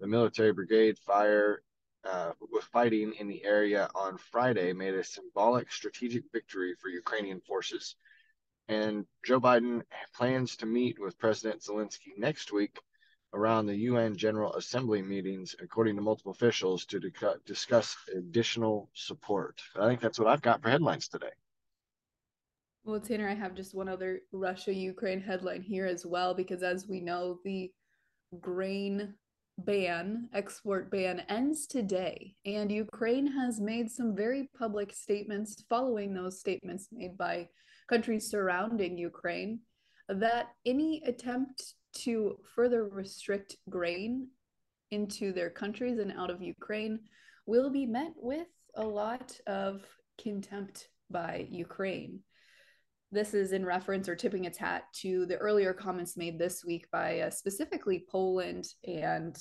The 0.00 0.06
military 0.06 0.54
brigade 0.54 0.98
fire 0.98 1.62
uh, 2.02 2.32
with 2.50 2.64
fighting 2.64 3.12
in 3.20 3.28
the 3.28 3.44
area 3.44 3.90
on 3.94 4.16
Friday 4.16 4.72
made 4.72 4.94
a 4.94 5.04
symbolic 5.04 5.70
strategic 5.70 6.24
victory 6.32 6.74
for 6.80 6.88
Ukrainian 6.88 7.40
forces. 7.42 7.96
And 8.68 9.04
Joe 9.22 9.40
Biden 9.40 9.82
plans 10.14 10.56
to 10.56 10.66
meet 10.66 10.98
with 10.98 11.18
President 11.18 11.60
Zelensky 11.60 12.16
next 12.16 12.52
week 12.52 12.78
around 13.34 13.66
the 13.66 13.76
UN 13.76 14.16
General 14.16 14.54
Assembly 14.54 15.02
meetings, 15.02 15.56
according 15.60 15.96
to 15.96 16.02
multiple 16.02 16.32
officials, 16.32 16.84
to 16.86 17.00
discuss 17.46 17.96
additional 18.14 18.90
support. 18.94 19.62
I 19.76 19.88
think 19.88 20.00
that's 20.00 20.18
what 20.18 20.28
I've 20.28 20.42
got 20.42 20.62
for 20.62 20.68
headlines 20.68 21.08
today. 21.08 21.30
Well, 22.84 23.00
Tanner, 23.00 23.28
I 23.28 23.34
have 23.34 23.54
just 23.54 23.74
one 23.74 23.88
other 23.88 24.20
Russia 24.32 24.74
Ukraine 24.74 25.20
headline 25.20 25.62
here 25.62 25.86
as 25.86 26.04
well, 26.04 26.34
because 26.34 26.62
as 26.62 26.88
we 26.88 27.00
know, 27.00 27.38
the 27.44 27.70
grain 28.40 29.14
ban, 29.58 30.28
export 30.34 30.90
ban, 30.90 31.20
ends 31.28 31.66
today. 31.66 32.34
And 32.44 32.72
Ukraine 32.72 33.26
has 33.26 33.60
made 33.60 33.90
some 33.90 34.16
very 34.16 34.50
public 34.58 34.92
statements 34.92 35.62
following 35.68 36.12
those 36.12 36.40
statements 36.40 36.88
made 36.90 37.16
by 37.16 37.48
countries 37.88 38.28
surrounding 38.28 38.98
Ukraine 38.98 39.60
that 40.08 40.48
any 40.66 41.02
attempt 41.06 41.74
to 41.92 42.38
further 42.54 42.88
restrict 42.88 43.56
grain 43.68 44.28
into 44.90 45.32
their 45.32 45.50
countries 45.50 45.98
and 45.98 46.12
out 46.12 46.30
of 46.30 46.42
Ukraine 46.42 47.00
will 47.46 47.70
be 47.70 47.86
met 47.86 48.12
with 48.16 48.46
a 48.76 48.84
lot 48.84 49.38
of 49.46 49.82
contempt 50.20 50.88
by 51.10 51.46
Ukraine. 51.50 52.20
This 53.10 53.34
is 53.34 53.52
in 53.52 53.64
reference 53.64 54.08
or 54.08 54.16
tipping 54.16 54.44
its 54.44 54.56
hat 54.56 54.84
to 55.00 55.26
the 55.26 55.36
earlier 55.36 55.74
comments 55.74 56.16
made 56.16 56.38
this 56.38 56.64
week 56.64 56.90
by 56.90 57.20
uh, 57.20 57.30
specifically 57.30 58.06
Poland 58.10 58.66
and 58.86 59.36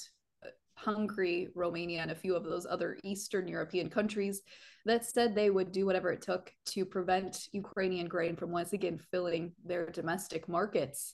uh, 0.46 0.50
Hungary, 0.74 1.48
Romania, 1.56 2.02
and 2.02 2.12
a 2.12 2.16
few 2.16 2.36
of 2.36 2.44
those 2.44 2.66
other 2.70 2.98
Eastern 3.04 3.48
European 3.48 3.90
countries 3.90 4.42
that 4.86 5.06
said 5.06 5.34
they 5.34 5.50
would 5.50 5.72
do 5.72 5.86
whatever 5.86 6.12
it 6.12 6.22
took 6.22 6.52
to 6.66 6.86
prevent 6.86 7.48
Ukrainian 7.54 8.08
grain 8.08 8.36
from 8.36 8.52
once 8.52 8.74
again 8.74 9.00
filling 9.12 9.54
their 9.64 9.86
domestic 9.90 10.50
markets. 10.50 11.14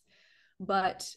But 0.59 1.07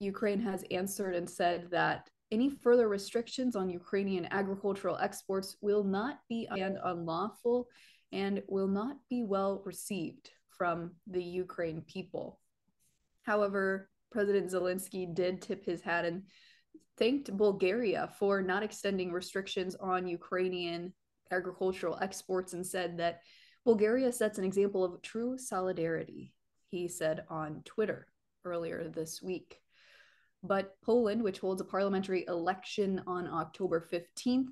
Ukraine 0.00 0.40
has 0.40 0.64
answered 0.70 1.14
and 1.14 1.28
said 1.28 1.70
that 1.70 2.08
any 2.32 2.48
further 2.48 2.88
restrictions 2.88 3.54
on 3.54 3.68
Ukrainian 3.68 4.26
agricultural 4.30 4.96
exports 4.96 5.56
will 5.60 5.84
not 5.84 6.20
be 6.28 6.48
and 6.50 6.78
unlawful 6.82 7.68
and 8.12 8.42
will 8.48 8.68
not 8.68 8.96
be 9.10 9.22
well 9.22 9.62
received 9.64 10.30
from 10.48 10.92
the 11.06 11.22
Ukraine 11.22 11.82
people. 11.82 12.40
However, 13.22 13.90
President 14.10 14.50
Zelensky 14.50 15.12
did 15.12 15.42
tip 15.42 15.64
his 15.64 15.82
hat 15.82 16.04
and 16.04 16.22
thanked 16.96 17.36
Bulgaria 17.36 18.10
for 18.18 18.42
not 18.42 18.62
extending 18.62 19.12
restrictions 19.12 19.76
on 19.76 20.06
Ukrainian 20.06 20.92
agricultural 21.30 21.98
exports 22.00 22.54
and 22.54 22.66
said 22.66 22.98
that 22.98 23.20
Bulgaria 23.64 24.12
sets 24.12 24.38
an 24.38 24.44
example 24.44 24.82
of 24.82 25.02
true 25.02 25.36
solidarity, 25.36 26.32
he 26.68 26.88
said 26.88 27.24
on 27.28 27.62
Twitter 27.64 28.06
earlier 28.44 28.88
this 28.88 29.22
week. 29.22 29.60
But 30.42 30.74
Poland, 30.82 31.22
which 31.22 31.38
holds 31.38 31.60
a 31.60 31.64
parliamentary 31.64 32.24
election 32.26 33.02
on 33.06 33.28
October 33.28 33.86
15th, 33.92 34.48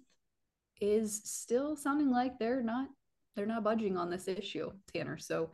is 0.80 1.23
still 1.25 1.76
sounding 1.76 2.11
like 2.11 2.38
they're 2.38 2.62
not 2.62 2.88
they're 3.35 3.47
not 3.47 3.62
budging 3.62 3.97
on 3.97 4.11
this 4.11 4.26
issue, 4.26 4.73
Tanner. 4.92 5.16
So 5.16 5.52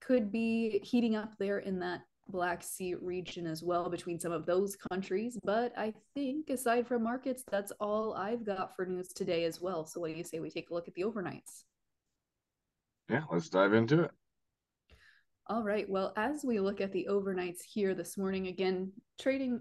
could 0.00 0.32
be 0.32 0.80
heating 0.82 1.14
up 1.14 1.36
there 1.38 1.58
in 1.58 1.78
that 1.80 2.00
Black 2.28 2.62
Sea 2.62 2.94
region 2.94 3.46
as 3.46 3.62
well 3.62 3.90
between 3.90 4.18
some 4.18 4.32
of 4.32 4.46
those 4.46 4.76
countries. 4.76 5.38
But 5.44 5.72
I 5.76 5.92
think 6.14 6.48
aside 6.48 6.86
from 6.86 7.02
markets, 7.02 7.44
that's 7.50 7.72
all 7.80 8.14
I've 8.14 8.44
got 8.44 8.74
for 8.74 8.86
news 8.86 9.08
today 9.08 9.44
as 9.44 9.60
well. 9.60 9.84
So 9.84 10.00
what 10.00 10.10
do 10.10 10.16
you 10.16 10.24
say 10.24 10.40
we 10.40 10.50
take 10.50 10.70
a 10.70 10.74
look 10.74 10.88
at 10.88 10.94
the 10.94 11.02
overnights? 11.02 11.64
Yeah, 13.10 13.24
let's 13.30 13.50
dive 13.50 13.74
into 13.74 14.04
it. 14.04 14.10
All 15.52 15.62
right. 15.62 15.86
Well, 15.86 16.14
as 16.16 16.46
we 16.46 16.60
look 16.60 16.80
at 16.80 16.92
the 16.92 17.08
overnights 17.10 17.60
here 17.62 17.94
this 17.94 18.16
morning, 18.16 18.46
again, 18.46 18.90
trading 19.20 19.60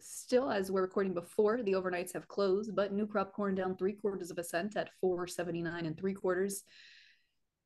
still 0.00 0.50
as 0.50 0.70
we're 0.70 0.80
recording 0.80 1.12
before 1.12 1.62
the 1.62 1.74
overnights 1.74 2.14
have 2.14 2.28
closed, 2.28 2.74
but 2.74 2.94
new 2.94 3.06
crop 3.06 3.34
corn 3.34 3.54
down 3.54 3.76
three 3.76 3.92
quarters 3.92 4.30
of 4.30 4.38
a 4.38 4.42
cent 4.42 4.74
at 4.74 4.88
479 5.02 5.84
and 5.84 5.98
three 5.98 6.14
quarters. 6.14 6.62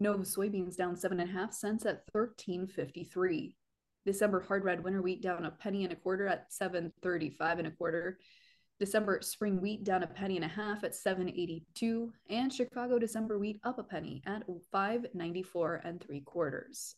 No 0.00 0.14
soybeans 0.14 0.76
down 0.76 0.96
seven 0.96 1.20
and 1.20 1.30
a 1.30 1.32
half 1.32 1.52
cents 1.52 1.86
at 1.86 2.02
1353. 2.10 3.54
December 4.04 4.40
hard 4.40 4.64
red 4.64 4.82
winter 4.82 5.00
wheat 5.00 5.22
down 5.22 5.44
a 5.44 5.52
penny 5.52 5.84
and 5.84 5.92
a 5.92 5.96
quarter 5.96 6.26
at 6.26 6.52
735 6.52 7.58
and 7.60 7.68
a 7.68 7.70
quarter. 7.70 8.18
December 8.80 9.20
spring 9.22 9.60
wheat 9.60 9.84
down 9.84 10.02
a 10.02 10.08
penny 10.08 10.34
and 10.34 10.44
a 10.44 10.48
half 10.48 10.82
at 10.82 10.96
782 10.96 12.12
and 12.28 12.52
Chicago 12.52 12.98
December 12.98 13.38
wheat 13.38 13.60
up 13.62 13.78
a 13.78 13.84
penny 13.84 14.20
at 14.26 14.42
594 14.72 15.82
and 15.84 16.00
three 16.00 16.22
quarters. 16.22 16.96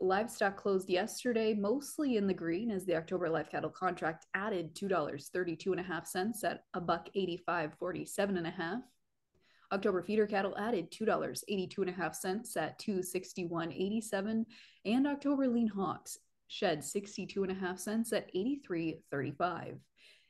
Livestock 0.00 0.56
closed 0.56 0.90
yesterday 0.90 1.54
mostly 1.54 2.16
in 2.16 2.26
the 2.26 2.34
green 2.34 2.70
as 2.70 2.84
the 2.84 2.96
October 2.96 3.30
live 3.30 3.48
cattle 3.48 3.70
contract 3.70 4.26
added 4.34 4.74
$2.32 4.74 5.66
and 5.70 5.80
a 5.80 5.82
half 5.82 6.06
cents 6.06 6.44
at 6.44 6.64
a 6.74 6.80
buck 6.80 7.08
85.47 7.16 8.36
and 8.36 8.46
a 8.46 8.50
half. 8.50 8.82
October 9.72 10.02
feeder 10.02 10.26
cattle 10.26 10.56
added 10.58 10.90
$2.82 10.92 11.78
and 11.78 11.88
a 11.88 11.92
half 11.92 12.14
cents 12.14 12.56
at 12.56 12.78
261.87 12.78 14.44
and 14.84 15.06
October 15.06 15.48
lean 15.48 15.68
hogs 15.68 16.18
shed 16.48 16.84
62 16.84 17.42
and 17.42 17.52
a 17.52 17.54
half 17.54 17.78
cents 17.78 18.12
at 18.12 18.32
83.35. 18.34 19.78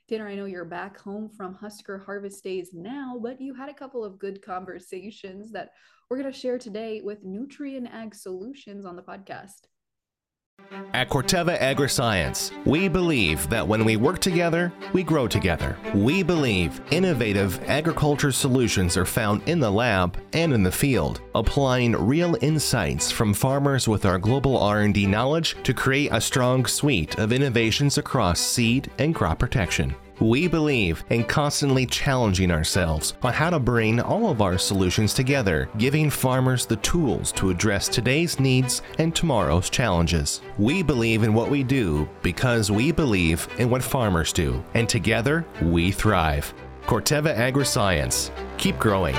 Tanner, 0.09 0.29
I 0.29 0.37
know 0.37 0.45
you're 0.45 0.65
back 0.65 1.01
home 1.01 1.29
from 1.29 1.53
Husker 1.55 1.99
Harvest 1.99 2.45
Days 2.45 2.71
now, 2.73 3.19
but 3.21 3.41
you 3.41 3.53
had 3.53 3.69
a 3.69 3.75
couple 3.75 4.05
of 4.05 4.21
good 4.21 4.41
conversations 4.41 5.51
that 5.51 5.71
we're 6.09 6.17
going 6.17 6.33
to 6.33 6.39
share 6.39 6.59
today 6.59 7.01
with 7.01 7.25
Nutrien 7.25 7.93
Ag 7.93 8.15
Solutions 8.15 8.85
on 8.85 8.95
the 8.95 9.03
podcast. 9.03 9.63
At 10.97 11.11
Corteva 11.11 11.59
Agriscience, 11.61 12.51
we 12.65 12.89
believe 12.89 13.49
that 13.51 13.69
when 13.69 13.85
we 13.85 13.97
work 13.97 14.19
together, 14.19 14.73
we 14.95 15.03
grow 15.03 15.29
together. 15.29 15.77
We 15.95 16.23
believe 16.23 16.81
innovative 16.91 17.63
agriculture 17.69 18.33
solutions 18.33 18.97
are 18.97 19.05
found 19.05 19.47
in 19.47 19.61
the 19.61 19.71
lab 19.71 20.19
and 20.33 20.55
in 20.55 20.63
the 20.63 20.73
field, 20.73 21.21
applying 21.35 21.93
real 21.93 22.37
insights 22.41 23.11
from 23.11 23.35
farmers 23.35 23.87
with 23.87 24.07
our 24.07 24.19
global 24.19 24.57
R&D 24.59 25.07
knowledge 25.07 25.55
to 25.65 25.75
create 25.75 26.13
a 26.13 26.21
strong 26.21 26.65
suite 26.65 27.19
of 27.19 27.33
innovations 27.33 27.99
across 27.99 28.41
seed 28.41 28.91
and 28.99 29.15
crop 29.15 29.39
protection. 29.39 29.95
We 30.20 30.49
believe 30.49 31.04
in 31.11 31.25
constantly 31.25 31.85
challenging 31.85 32.50
ourselves 32.50 33.14
on 33.23 33.32
how 33.32 33.50
to 33.50 33.58
bring 33.58 34.00
all 34.00 34.30
of 34.30 34.40
our 34.40 34.56
solutions 34.56 35.12
together, 35.12 35.68
giving 35.76 36.08
farmers 36.08 36.64
the 36.64 36.76
tools 36.76 37.32
to 37.32 37.50
address 37.50 37.87
today's 37.87 38.40
needs 38.40 38.82
and 38.99 39.14
tomorrow's 39.14 39.68
challenges. 39.68 40.40
We 40.58 40.82
believe 40.82 41.23
in 41.23 41.35
what 41.35 41.50
we 41.50 41.62
do 41.62 42.08
because 42.23 42.70
we 42.70 42.92
believe 42.92 43.46
in 43.58 43.68
what 43.68 43.82
farmers 43.82 44.32
do, 44.32 44.64
and 44.75 44.88
together 44.88 45.44
we 45.61 45.92
thrive. 45.92 46.54
Corteva 46.87 47.37
Agriscience. 47.37 48.30
Keep 48.58 48.78
growing. 48.78 49.16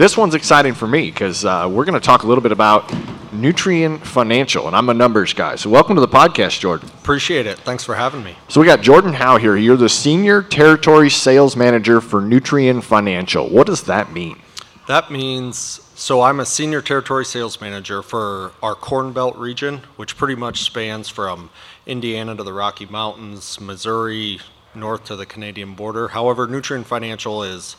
This 0.00 0.16
one's 0.16 0.34
exciting 0.34 0.72
for 0.72 0.88
me 0.88 1.10
because 1.10 1.44
uh, 1.44 1.68
we're 1.70 1.84
going 1.84 1.92
to 1.92 2.00
talk 2.00 2.22
a 2.22 2.26
little 2.26 2.40
bit 2.40 2.52
about 2.52 2.88
Nutrien 3.32 4.00
Financial, 4.00 4.66
and 4.66 4.74
I'm 4.74 4.88
a 4.88 4.94
numbers 4.94 5.34
guy. 5.34 5.56
So, 5.56 5.68
welcome 5.68 5.94
to 5.94 6.00
the 6.00 6.08
podcast, 6.08 6.58
Jordan. 6.58 6.88
Appreciate 6.88 7.44
it. 7.44 7.58
Thanks 7.58 7.84
for 7.84 7.94
having 7.94 8.24
me. 8.24 8.34
So, 8.48 8.62
we 8.62 8.66
got 8.66 8.80
Jordan 8.80 9.12
Howe 9.12 9.36
here. 9.36 9.58
You're 9.58 9.76
the 9.76 9.90
Senior 9.90 10.40
Territory 10.42 11.10
Sales 11.10 11.54
Manager 11.54 12.00
for 12.00 12.22
Nutrien 12.22 12.82
Financial. 12.82 13.46
What 13.46 13.66
does 13.66 13.82
that 13.82 14.10
mean? 14.10 14.40
That 14.88 15.10
means 15.10 15.82
so 15.94 16.22
I'm 16.22 16.40
a 16.40 16.46
senior 16.46 16.80
territory 16.80 17.26
sales 17.26 17.60
manager 17.60 18.00
for 18.00 18.52
our 18.62 18.74
Corn 18.74 19.12
Belt 19.12 19.36
region, 19.36 19.82
which 19.96 20.16
pretty 20.16 20.34
much 20.34 20.62
spans 20.62 21.10
from 21.10 21.50
Indiana 21.84 22.34
to 22.34 22.42
the 22.42 22.54
Rocky 22.54 22.86
Mountains, 22.86 23.60
Missouri, 23.60 24.40
north 24.74 25.04
to 25.04 25.16
the 25.16 25.26
Canadian 25.26 25.74
border. 25.74 26.08
However, 26.08 26.48
Nutrien 26.48 26.86
Financial 26.86 27.42
is 27.42 27.76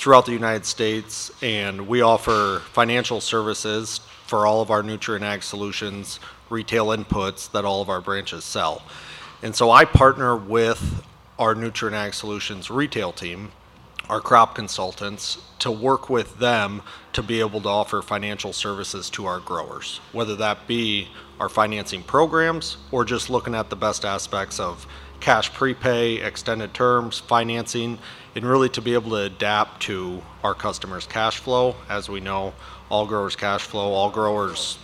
throughout 0.00 0.24
the 0.24 0.32
United 0.32 0.64
States, 0.64 1.30
and 1.42 1.86
we 1.86 2.00
offer 2.00 2.62
financial 2.72 3.20
services 3.20 4.00
for 4.24 4.46
all 4.46 4.62
of 4.62 4.70
our 4.70 4.82
Nutrien 4.82 5.20
Ag 5.20 5.42
Solutions 5.42 6.20
retail 6.48 6.86
inputs 6.86 7.50
that 7.52 7.66
all 7.66 7.82
of 7.82 7.90
our 7.90 8.00
branches 8.00 8.42
sell. 8.42 8.80
And 9.42 9.54
so 9.54 9.70
I 9.70 9.84
partner 9.84 10.34
with 10.34 11.04
our 11.38 11.54
Nutrien 11.54 11.92
Ag 11.92 12.14
Solutions 12.14 12.70
retail 12.70 13.12
team, 13.12 13.52
our 14.08 14.22
crop 14.22 14.54
consultants, 14.54 15.36
to 15.58 15.70
work 15.70 16.08
with 16.08 16.38
them 16.38 16.80
to 17.12 17.22
be 17.22 17.40
able 17.40 17.60
to 17.60 17.68
offer 17.68 18.00
financial 18.00 18.54
services 18.54 19.10
to 19.10 19.26
our 19.26 19.38
growers, 19.38 20.00
whether 20.12 20.34
that 20.36 20.66
be 20.66 21.08
our 21.38 21.50
financing 21.50 22.02
programs 22.02 22.78
or 22.90 23.04
just 23.04 23.28
looking 23.28 23.54
at 23.54 23.68
the 23.68 23.76
best 23.76 24.06
aspects 24.06 24.58
of 24.58 24.86
cash 25.20 25.52
prepay, 25.52 26.16
extended 26.16 26.74
terms, 26.74 27.18
financing, 27.18 27.98
and 28.34 28.44
really 28.44 28.68
to 28.70 28.80
be 28.80 28.94
able 28.94 29.10
to 29.10 29.22
adapt 29.22 29.82
to 29.82 30.22
our 30.42 30.54
customers' 30.54 31.06
cash 31.06 31.38
flow. 31.38 31.76
As 31.88 32.08
we 32.08 32.20
know, 32.20 32.54
all 32.88 33.06
growers' 33.06 33.36
cash 33.36 33.62
flow, 33.62 33.92
all 33.92 34.10
growers' 34.10 34.78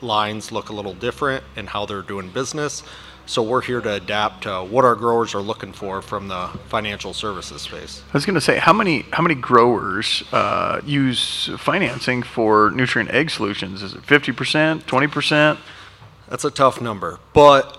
lines 0.00 0.52
look 0.52 0.68
a 0.68 0.72
little 0.72 0.94
different 0.94 1.42
in 1.56 1.66
how 1.66 1.86
they're 1.86 2.02
doing 2.02 2.30
business. 2.30 2.82
So 3.26 3.42
we're 3.42 3.60
here 3.60 3.82
to 3.82 3.92
adapt 3.92 4.44
to 4.44 4.60
what 4.60 4.86
our 4.86 4.94
growers 4.94 5.34
are 5.34 5.42
looking 5.42 5.74
for 5.74 6.00
from 6.00 6.28
the 6.28 6.48
financial 6.68 7.12
services 7.12 7.60
space. 7.60 8.02
I 8.08 8.12
was 8.12 8.24
going 8.24 8.36
to 8.36 8.40
say, 8.40 8.58
how 8.58 8.72
many 8.72 9.04
how 9.12 9.22
many 9.22 9.34
growers 9.34 10.24
uh, 10.32 10.80
use 10.86 11.50
financing 11.58 12.22
for 12.22 12.70
Nutrien 12.70 13.12
Ag 13.12 13.28
Solutions? 13.28 13.82
Is 13.82 13.92
it 13.92 14.02
fifty 14.02 14.32
percent, 14.32 14.86
twenty 14.86 15.08
percent? 15.08 15.58
That's 16.30 16.44
a 16.44 16.50
tough 16.50 16.80
number, 16.80 17.20
but 17.34 17.77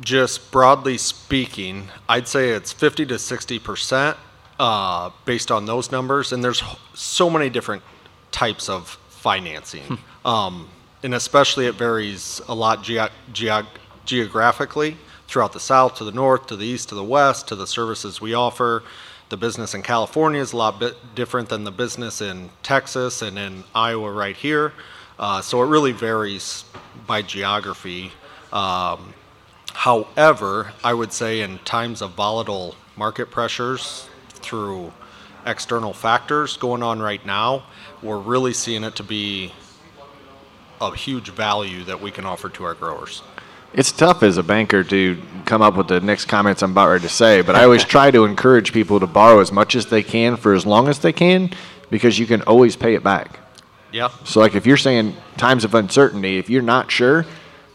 just 0.00 0.50
broadly 0.50 0.98
speaking, 0.98 1.88
I'd 2.08 2.28
say 2.28 2.50
it's 2.50 2.72
fifty 2.72 3.04
to 3.06 3.18
sixty 3.18 3.58
percent 3.58 4.16
uh, 4.58 5.10
based 5.24 5.50
on 5.50 5.66
those 5.66 5.90
numbers. 5.92 6.32
And 6.32 6.42
there's 6.42 6.62
so 6.94 7.30
many 7.30 7.50
different 7.50 7.82
types 8.30 8.68
of 8.68 8.88
financing, 9.08 9.98
um, 10.24 10.68
and 11.02 11.14
especially 11.14 11.66
it 11.66 11.74
varies 11.74 12.40
a 12.48 12.54
lot 12.54 12.82
ge- 12.82 13.10
ge- 13.32 13.66
geographically 14.04 14.96
throughout 15.28 15.52
the 15.52 15.60
south 15.60 15.94
to 15.96 16.04
the 16.04 16.12
north 16.12 16.46
to 16.46 16.56
the 16.56 16.64
east 16.64 16.88
to 16.88 16.94
the 16.94 17.04
west 17.04 17.46
to 17.48 17.54
the 17.54 17.66
services 17.66 18.20
we 18.20 18.34
offer. 18.34 18.82
The 19.28 19.36
business 19.36 19.74
in 19.74 19.82
california 19.82 20.40
is 20.40 20.52
a 20.52 20.56
lot 20.56 20.80
bit 20.80 20.96
different 21.14 21.48
than 21.48 21.62
the 21.62 21.70
business 21.70 22.20
in 22.20 22.50
texas 22.64 23.22
and 23.22 23.38
in 23.38 23.62
iowa 23.74 24.10
right 24.10 24.36
here. 24.36 24.72
Uh, 25.18 25.40
so 25.40 25.62
it 25.62 25.66
really 25.66 25.92
varies 25.92 26.64
by 27.06 27.22
geography. 27.22 28.10
Um, 28.52 29.14
however 29.74 30.72
i 30.84 30.92
would 30.92 31.12
say 31.12 31.40
in 31.40 31.58
times 31.60 32.02
of 32.02 32.10
volatile 32.12 32.74
market 32.96 33.30
pressures 33.30 34.08
through 34.28 34.92
external 35.46 35.92
factors 35.92 36.56
going 36.56 36.82
on 36.82 37.00
right 37.00 37.24
now 37.24 37.62
we're 38.02 38.18
really 38.18 38.52
seeing 38.52 38.84
it 38.84 38.94
to 38.96 39.02
be 39.02 39.52
a 40.80 40.94
huge 40.94 41.30
value 41.30 41.84
that 41.84 42.00
we 42.00 42.10
can 42.10 42.24
offer 42.24 42.48
to 42.48 42.64
our 42.64 42.74
growers 42.74 43.22
It's 43.72 43.92
tough 43.92 44.22
as 44.22 44.36
a 44.38 44.42
banker 44.42 44.82
to 44.84 45.20
come 45.44 45.62
up 45.62 45.76
with 45.76 45.88
the 45.88 46.00
next 46.00 46.24
comments 46.26 46.62
I'm 46.62 46.72
about 46.72 46.88
ready 46.88 47.02
to 47.02 47.08
say, 47.08 47.42
but 47.42 47.54
I 47.54 47.62
always 47.64 47.84
try 47.84 48.10
to 48.10 48.24
encourage 48.24 48.72
people 48.72 48.98
to 48.98 49.06
borrow 49.06 49.40
as 49.40 49.52
much 49.52 49.76
as 49.76 49.86
they 49.86 50.02
can 50.02 50.36
for 50.36 50.54
as 50.54 50.66
long 50.66 50.88
as 50.88 50.98
they 50.98 51.12
can 51.12 51.50
because 51.90 52.18
you 52.18 52.26
can 52.26 52.42
always 52.42 52.74
pay 52.76 52.94
it 52.94 53.04
back. 53.04 53.38
yeah 53.92 54.08
So, 54.24 54.40
like 54.40 54.54
if 54.56 54.66
you're 54.66 54.76
saying 54.76 55.14
times 55.36 55.64
of 55.64 55.74
uncertainty, 55.74 56.38
if 56.38 56.50
you're 56.50 56.62
not 56.62 56.90
sure, 56.90 57.24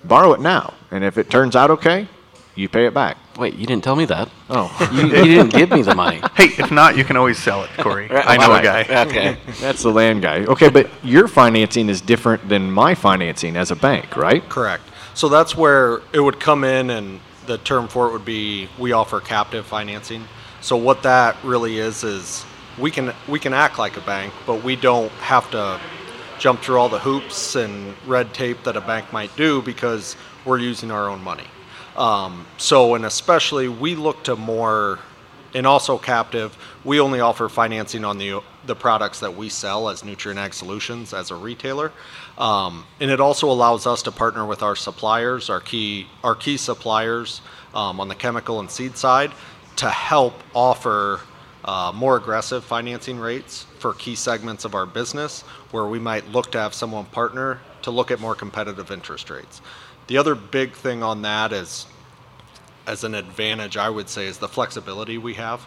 borrow 0.08 0.34
it 0.34 0.40
now. 0.40 0.74
And 0.92 1.04
if 1.04 1.18
it 1.18 1.30
turns 1.30 1.56
out 1.56 1.72
okay, 1.72 2.08
you 2.56 2.70
pay 2.70 2.86
it 2.86 2.94
back. 2.94 3.18
Wait, 3.38 3.56
you 3.56 3.66
didn't 3.66 3.84
tell 3.84 3.98
me 3.98 4.06
that. 4.06 4.30
Oh, 4.50 4.72
You, 4.94 5.04
you 5.08 5.36
didn't 5.36 5.52
give 5.52 5.72
me 5.72 5.82
the 5.82 5.94
money. 5.94 6.22
Hey, 6.36 6.46
if 6.58 6.72
not, 6.72 6.98
you 6.98 7.04
can 7.04 7.16
always 7.18 7.38
sell 7.38 7.64
it, 7.64 7.70
Corey. 7.78 8.10
I 8.12 8.38
know 8.38 8.54
a 8.54 8.62
guy. 8.62 8.82
Okay. 9.08 9.38
that's 9.62 9.84
the 9.84 9.90
land 9.90 10.22
guy. 10.22 10.46
Okay, 10.46 10.70
but 10.70 10.90
your 11.04 11.28
financing 11.28 11.90
is 11.90 12.02
different 12.02 12.48
than 12.50 12.72
my 12.72 12.94
financing 12.94 13.56
as 13.56 13.72
a 13.72 13.76
bank, 13.76 14.18
right? 14.18 14.48
Correct. 14.50 14.84
So 15.14 15.30
that's 15.30 15.56
where 15.56 16.02
it 16.14 16.20
would 16.20 16.40
come 16.40 16.64
in, 16.66 16.90
and 16.90 17.22
the 17.46 17.58
term 17.58 17.88
for 17.88 18.08
it 18.08 18.12
would 18.12 18.26
be 18.26 18.68
we 18.78 18.92
offer 18.92 19.22
captive 19.22 19.66
financing. 19.66 20.26
So 20.62 20.76
what 20.76 21.04
that 21.04 21.38
really 21.44 21.78
is 21.78 22.04
is 22.04 22.46
we 22.78 22.92
can 22.92 23.14
we 23.28 23.40
can 23.40 23.54
act 23.54 23.80
like 23.80 23.96
a 23.98 24.02
bank, 24.02 24.34
but 24.46 24.64
we 24.64 24.76
don't 24.76 25.12
have 25.14 25.50
to 25.52 25.80
jump 26.40 26.62
through 26.62 26.78
all 26.78 26.90
the 26.90 27.00
hoops 27.00 27.56
and 27.56 27.96
red 28.06 28.34
tape 28.34 28.64
that 28.64 28.76
a 28.76 28.82
bank 28.82 29.12
might 29.14 29.36
do 29.36 29.62
because 29.62 30.16
we're 30.46 30.60
using 30.60 30.92
our 30.92 31.10
own 31.10 31.22
money. 31.22 31.48
Um, 31.96 32.46
so 32.58 32.96
and 32.96 33.06
especially 33.06 33.68
we 33.70 33.96
look 33.96 34.24
to 34.26 34.36
more 34.36 35.00
and 35.54 35.66
also 35.66 35.98
captive, 35.98 36.58
we 36.84 37.00
only 37.00 37.22
offer 37.22 37.48
financing 37.48 38.04
on 38.04 38.18
the 38.18 38.42
the 38.66 38.76
products 38.76 39.20
that 39.20 39.36
we 39.36 39.48
sell 39.48 39.90
as 39.90 40.02
Nutrien 40.02 40.38
Ag 40.38 40.54
Solutions 40.54 41.14
as 41.14 41.32
a 41.32 41.36
retailer, 41.36 41.92
um, 42.38 42.84
and 43.00 43.10
it 43.12 43.22
also 43.22 43.50
allows 43.50 43.88
us 43.88 44.02
to 44.04 44.12
partner 44.12 44.46
with 44.46 44.64
our 44.64 44.76
suppliers, 44.76 45.50
our 45.50 45.62
key 45.62 46.08
our 46.24 46.36
key 46.36 46.58
suppliers 46.58 47.42
um, 47.74 48.00
on 48.00 48.10
the 48.10 48.16
chemical 48.16 48.60
and 48.60 48.70
seed 48.70 48.98
side, 48.98 49.32
to 49.78 49.90
help 49.90 50.34
offer 50.54 51.22
uh, 51.66 51.92
more 51.94 52.16
aggressive 52.16 52.64
financing 52.64 53.18
rates 53.18 53.66
for 53.80 53.94
key 53.96 54.16
segments 54.16 54.66
of 54.66 54.76
our 54.76 54.86
business, 54.86 55.42
where 55.72 55.86
we 55.86 56.00
might 56.00 56.28
look 56.30 56.52
to 56.52 56.60
have 56.60 56.74
someone 56.74 57.06
partner 57.06 57.60
to 57.82 57.92
look 57.92 58.12
at 58.12 58.20
more 58.20 58.36
competitive 58.36 58.92
interest 58.92 59.30
rates. 59.30 59.62
The 60.08 60.18
other 60.18 60.36
big 60.36 60.74
thing 60.74 61.02
on 61.02 61.24
that 61.24 61.52
is 61.52 61.88
as 62.86 63.04
an 63.04 63.16
advantage, 63.16 63.78
I 63.78 63.90
would 63.90 64.10
say, 64.10 64.28
is 64.28 64.38
the 64.38 64.48
flexibility 64.48 65.18
we 65.18 65.34
have. 65.34 65.66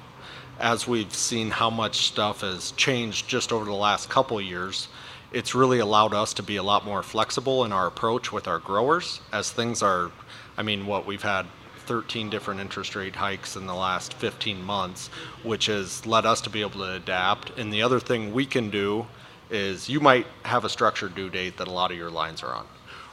As 0.61 0.87
we've 0.87 1.13
seen 1.13 1.51
how 1.51 1.71
much 1.71 2.07
stuff 2.07 2.43
has 2.43 2.71
changed 2.73 3.29
just 3.29 3.53
over 3.53 3.65
the 3.65 3.73
last 3.73 4.09
couple 4.09 4.41
years, 4.41 4.89
it's 5.33 5.55
really 5.55 5.81
allowed 5.81 6.15
us 6.15 6.33
to 6.35 6.43
be 6.43 6.57
a 6.57 6.63
lot 6.63 6.85
more 6.85 7.03
flexible 7.03 7.65
in 7.65 7.73
our 7.73 7.89
approach 7.89 8.33
with 8.33 8.47
our 8.47 8.59
growers 8.59 9.21
as 9.33 9.51
things 9.51 9.83
are, 9.83 10.13
I 10.57 10.63
mean, 10.63 10.87
what 10.87 11.07
we've 11.07 11.23
had 11.23 11.47
13 11.88 12.29
different 12.29 12.61
interest 12.61 12.94
rate 12.94 13.16
hikes 13.16 13.57
in 13.57 13.66
the 13.66 13.74
last 13.74 14.12
15 14.12 14.62
months, 14.62 15.09
which 15.42 15.66
has 15.66 16.05
led 16.05 16.27
us 16.27 16.42
to 16.42 16.51
be 16.51 16.61
able 16.61 16.79
to 16.79 16.92
adapt. 16.92 17.59
And 17.59 17.72
the 17.72 17.83
other 17.83 17.98
thing 17.98 18.35
we 18.35 18.44
can 18.44 18.68
do 18.68 19.07
is 19.51 19.88
you 19.88 19.98
might 19.98 20.27
have 20.44 20.66
a 20.66 20.68
structured 20.68 21.14
due 21.14 21.31
date 21.31 21.57
that 21.57 21.66
a 21.66 21.70
lot 21.70 21.90
of 21.90 21.96
your 21.96 22.11
lines 22.11 22.42
are 22.42 22.55
on. 22.55 22.66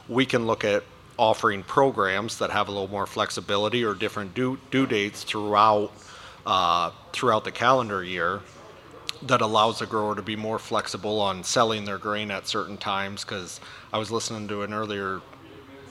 We 0.08 0.26
can 0.26 0.46
look 0.46 0.62
at 0.62 0.84
offering 1.18 1.62
programs 1.62 2.36
that 2.38 2.50
have 2.50 2.68
a 2.68 2.70
little 2.70 2.88
more 2.88 3.06
flexibility 3.06 3.82
or 3.82 3.94
different 3.94 4.34
due, 4.34 4.58
due 4.70 4.86
dates 4.86 5.24
throughout 5.24 5.90
uh, 6.44 6.92
throughout 7.12 7.42
the 7.42 7.50
calendar 7.50 8.04
year 8.04 8.40
that 9.22 9.40
allows 9.40 9.78
the 9.80 9.86
grower 9.86 10.14
to 10.14 10.22
be 10.22 10.36
more 10.36 10.58
flexible 10.58 11.18
on 11.20 11.42
selling 11.42 11.84
their 11.84 11.98
grain 11.98 12.30
at 12.30 12.46
certain 12.46 12.76
times 12.76 13.24
because 13.24 13.58
I 13.92 13.98
was 13.98 14.12
listening 14.12 14.46
to 14.48 14.62
an 14.62 14.72
earlier 14.72 15.22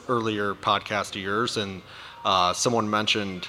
earlier 0.07 0.53
podcast 0.53 1.15
of 1.15 1.21
yours 1.21 1.57
and 1.57 1.81
uh, 2.25 2.51
someone 2.53 2.89
mentioned 2.89 3.47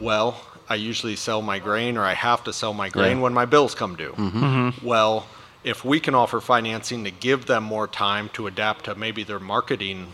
well 0.00 0.40
I 0.68 0.74
usually 0.74 1.14
sell 1.14 1.42
my 1.42 1.58
grain 1.58 1.96
or 1.96 2.02
I 2.02 2.14
have 2.14 2.42
to 2.44 2.52
sell 2.52 2.74
my 2.74 2.88
grain 2.88 3.20
when 3.20 3.34
my 3.34 3.44
bills 3.44 3.74
come 3.74 3.94
due. 3.96 4.12
Mm-hmm. 4.12 4.44
Mm-hmm. 4.44 4.86
Well 4.86 5.26
if 5.62 5.84
we 5.84 5.98
can 6.00 6.14
offer 6.14 6.40
financing 6.40 7.04
to 7.04 7.10
give 7.10 7.46
them 7.46 7.64
more 7.64 7.86
time 7.86 8.28
to 8.30 8.46
adapt 8.46 8.84
to 8.86 8.94
maybe 8.94 9.24
their 9.24 9.40
marketing 9.40 10.08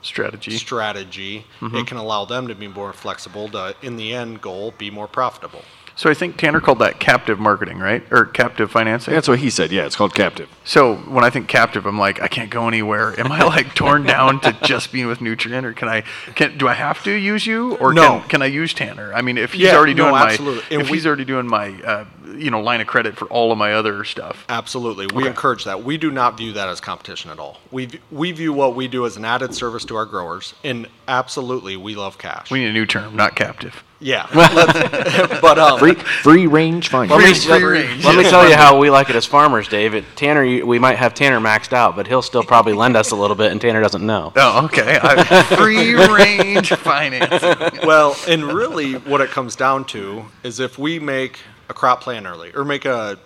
Strategy. 0.00 0.52
strategy, 0.52 1.46
mm-hmm. 1.60 1.76
it 1.76 1.86
can 1.86 1.96
allow 1.96 2.24
them 2.24 2.48
to 2.48 2.54
be 2.54 2.68
more 2.68 2.92
flexible 2.92 3.48
to, 3.48 3.74
in 3.80 3.96
the 3.96 4.12
end 4.12 4.42
goal, 4.42 4.74
be 4.76 4.90
more 4.90 5.08
profitable. 5.08 5.62
So 5.96 6.10
I 6.10 6.14
think 6.14 6.36
Tanner 6.36 6.60
called 6.60 6.80
that 6.80 6.98
captive 6.98 7.38
marketing, 7.38 7.78
right? 7.78 8.02
Or 8.10 8.24
captive 8.24 8.70
financing. 8.70 9.14
That's 9.14 9.28
what 9.28 9.38
he 9.38 9.48
said. 9.48 9.70
Yeah, 9.70 9.86
it's 9.86 9.94
called 9.94 10.12
captive. 10.14 10.48
So 10.64 10.96
when 10.96 11.22
I 11.24 11.30
think 11.30 11.46
captive, 11.46 11.86
I'm 11.86 11.98
like, 11.98 12.20
I 12.20 12.26
can't 12.26 12.50
go 12.50 12.66
anywhere. 12.66 13.18
Am 13.20 13.30
I 13.30 13.44
like 13.44 13.74
torn 13.76 14.02
down 14.02 14.40
to 14.40 14.52
just 14.64 14.90
being 14.92 15.06
with 15.06 15.20
Nutrien, 15.20 15.62
or 15.64 15.72
can 15.72 15.88
I? 15.88 16.00
Can 16.34 16.58
do 16.58 16.66
I 16.66 16.74
have 16.74 17.02
to 17.04 17.12
use 17.12 17.46
you, 17.46 17.76
or 17.76 17.92
No. 17.94 18.18
can, 18.20 18.28
can 18.28 18.42
I 18.42 18.46
use 18.46 18.74
Tanner? 18.74 19.12
I 19.14 19.22
mean, 19.22 19.38
if 19.38 19.52
he's 19.52 19.62
Yeah, 19.62 19.76
already 19.76 19.94
no, 19.94 20.04
doing 20.04 20.14
my, 20.16 20.30
absolutely. 20.30 20.64
And 20.72 20.82
if 20.82 20.90
we- 20.90 20.96
he's 20.96 21.06
already 21.06 21.24
doing 21.24 21.46
my, 21.46 21.68
uh, 21.82 22.04
you 22.36 22.50
know, 22.50 22.60
line 22.60 22.80
of 22.80 22.88
credit 22.88 23.16
for 23.16 23.26
all 23.26 23.52
of 23.52 23.58
my 23.58 23.72
other 23.74 24.02
stuff. 24.02 24.44
Absolutely. 24.48 25.06
We 25.14 25.26
encourage 25.28 25.62
that. 25.64 25.84
We 25.84 25.96
do 25.96 26.10
not 26.10 26.36
view 26.36 26.52
that 26.54 26.68
as 26.68 26.80
competition 26.80 27.30
at 27.30 27.38
all. 27.38 27.60
We, 27.70 27.88
we 28.10 28.32
view 28.32 28.52
what 28.52 28.74
we 28.74 28.88
do 28.88 29.06
as 29.06 29.16
an 29.16 29.24
added 29.24 29.54
service 29.54 29.84
to 29.84 29.96
our 29.96 30.06
growers, 30.06 30.54
and 30.64 30.88
absolutely, 31.06 31.76
we 31.76 31.94
love 31.94 32.18
cash. 32.18 32.50
We 32.50 32.58
need 32.60 32.70
a 32.70 32.72
new 32.72 32.86
term, 32.86 33.14
not 33.14 33.36
captive. 33.36 33.84
Yeah. 34.04 34.28
But 35.40 35.58
um, 35.58 35.78
Free 35.78 35.94
free 35.94 36.46
range 36.46 36.92
Let 36.92 37.08
finance. 37.08 37.46
me, 37.46 37.50
Free 37.50 37.52
let, 37.52 37.62
range, 37.62 38.04
let 38.04 38.16
me 38.16 38.22
tell 38.24 38.48
you 38.48 38.54
how 38.54 38.78
we 38.78 38.90
like 38.90 39.10
it 39.10 39.16
as 39.16 39.26
farmers, 39.26 39.68
David. 39.68 40.04
Tanner, 40.16 40.44
you, 40.44 40.66
we 40.66 40.78
might 40.78 40.96
have 40.96 41.14
Tanner 41.14 41.40
maxed 41.40 41.72
out, 41.72 41.96
but 41.96 42.06
he'll 42.06 42.22
still 42.22 42.44
probably 42.44 42.72
lend 42.72 42.96
us 42.96 43.10
a 43.10 43.16
little 43.16 43.36
bit, 43.36 43.50
and 43.52 43.60
Tanner 43.60 43.80
doesn't 43.80 44.04
know. 44.04 44.32
Oh, 44.36 44.66
okay. 44.66 44.98
I, 45.02 45.42
free 45.56 45.94
range 45.94 46.70
financing. 46.74 47.80
well, 47.86 48.16
and 48.28 48.44
really, 48.44 48.94
what 48.94 49.20
it 49.20 49.30
comes 49.30 49.56
down 49.56 49.84
to 49.86 50.24
is 50.42 50.60
if 50.60 50.78
we 50.78 50.98
make 50.98 51.40
a 51.68 51.74
crop 51.74 52.02
plan 52.02 52.26
early 52.26 52.52
or 52.54 52.64
make 52.64 52.84
a 52.84 53.18